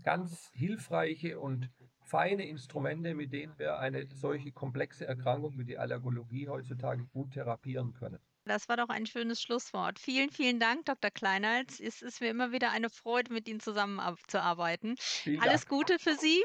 ganz 0.03 0.51
hilfreiche 0.53 1.41
und 1.41 1.71
feine 2.03 2.47
Instrumente, 2.47 3.15
mit 3.15 3.33
denen 3.33 3.59
wir 3.59 3.79
eine 3.79 4.07
solche 4.15 4.53
komplexe 4.53 5.07
Erkrankung 5.07 5.59
wie 5.59 5.65
die 5.65 5.79
Allergologie 5.79 6.51
heutzutage 6.51 7.07
gut 7.07 7.33
therapieren 7.33 7.95
können. 7.95 8.19
Das 8.45 8.69
war 8.69 8.77
doch 8.77 8.91
ein 8.91 9.07
schönes 9.07 9.41
Schlusswort. 9.41 9.99
Vielen, 9.99 10.29
vielen 10.29 10.61
Dank, 10.61 10.85
Dr. 10.85 11.11
Kleinhals. 11.11 11.81
Es 11.81 12.03
ist 12.03 12.21
mir 12.21 12.29
immer 12.29 12.53
wieder 12.53 12.73
eine 12.73 12.91
Freude, 12.91 13.33
mit 13.33 13.49
Ihnen 13.49 13.61
zusammenzuarbeiten. 13.61 14.97
Alles. 15.41 15.67
Gute 15.67 15.99
für 15.99 16.15
Sie 16.15 16.45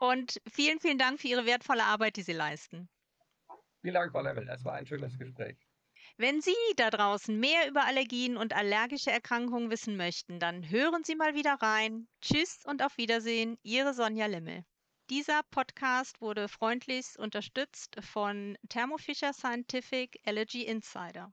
und 0.00 0.40
vielen, 0.50 0.80
vielen 0.80 0.98
Dank 0.98 1.20
für 1.20 1.28
Ihre 1.28 1.46
wertvolle 1.46 1.84
Arbeit, 1.84 2.16
die 2.16 2.22
Sie 2.22 2.32
leisten. 2.32 2.88
Vielen 3.82 3.94
Dank, 3.94 4.12
Frau 4.12 4.22
Lemmel. 4.22 4.46
Das 4.46 4.64
war 4.64 4.74
ein 4.74 4.86
schönes 4.86 5.18
Gespräch. 5.18 5.56
Wenn 6.16 6.40
Sie 6.40 6.54
da 6.76 6.90
draußen 6.90 7.38
mehr 7.38 7.68
über 7.68 7.84
Allergien 7.84 8.36
und 8.36 8.54
allergische 8.54 9.10
Erkrankungen 9.10 9.70
wissen 9.70 9.96
möchten, 9.96 10.38
dann 10.38 10.68
hören 10.68 11.02
Sie 11.04 11.16
mal 11.16 11.34
wieder 11.34 11.56
rein. 11.60 12.06
Tschüss 12.20 12.60
und 12.64 12.82
auf 12.82 12.96
Wiedersehen, 12.96 13.58
Ihre 13.62 13.92
Sonja 13.92 14.26
Limmel. 14.26 14.64
Dieser 15.10 15.42
Podcast 15.50 16.20
wurde 16.20 16.48
freundlichst 16.48 17.18
unterstützt 17.18 17.96
von 18.00 18.56
Thermo 18.68 18.98
Fisher 18.98 19.32
Scientific 19.32 20.18
Allergy 20.24 20.62
Insider. 20.62 21.32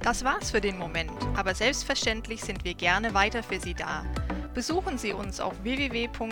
Das 0.00 0.22
war's 0.24 0.50
für 0.50 0.60
den 0.60 0.76
Moment, 0.76 1.10
aber 1.34 1.54
selbstverständlich 1.54 2.42
sind 2.42 2.64
wir 2.64 2.74
gerne 2.74 3.14
weiter 3.14 3.42
für 3.42 3.58
Sie 3.58 3.72
da. 3.72 4.04
Besuchen 4.54 4.96
Sie 4.98 5.12
uns 5.12 5.40
auf 5.40 5.52
www.daab.de, 5.64 6.28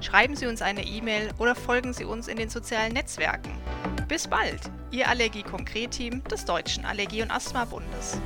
schreiben 0.00 0.34
Sie 0.34 0.46
uns 0.46 0.62
eine 0.62 0.82
E-Mail 0.84 1.28
oder 1.38 1.54
folgen 1.54 1.92
Sie 1.92 2.06
uns 2.06 2.26
in 2.26 2.38
den 2.38 2.48
sozialen 2.48 2.94
Netzwerken. 2.94 3.52
Bis 4.08 4.26
bald, 4.26 4.60
Ihr 4.90 5.08
Allergie-Konkret-Team 5.08 6.24
des 6.24 6.46
Deutschen 6.46 6.86
Allergie- 6.86 7.22
und 7.22 7.30
Asthma-Bundes. 7.30 8.18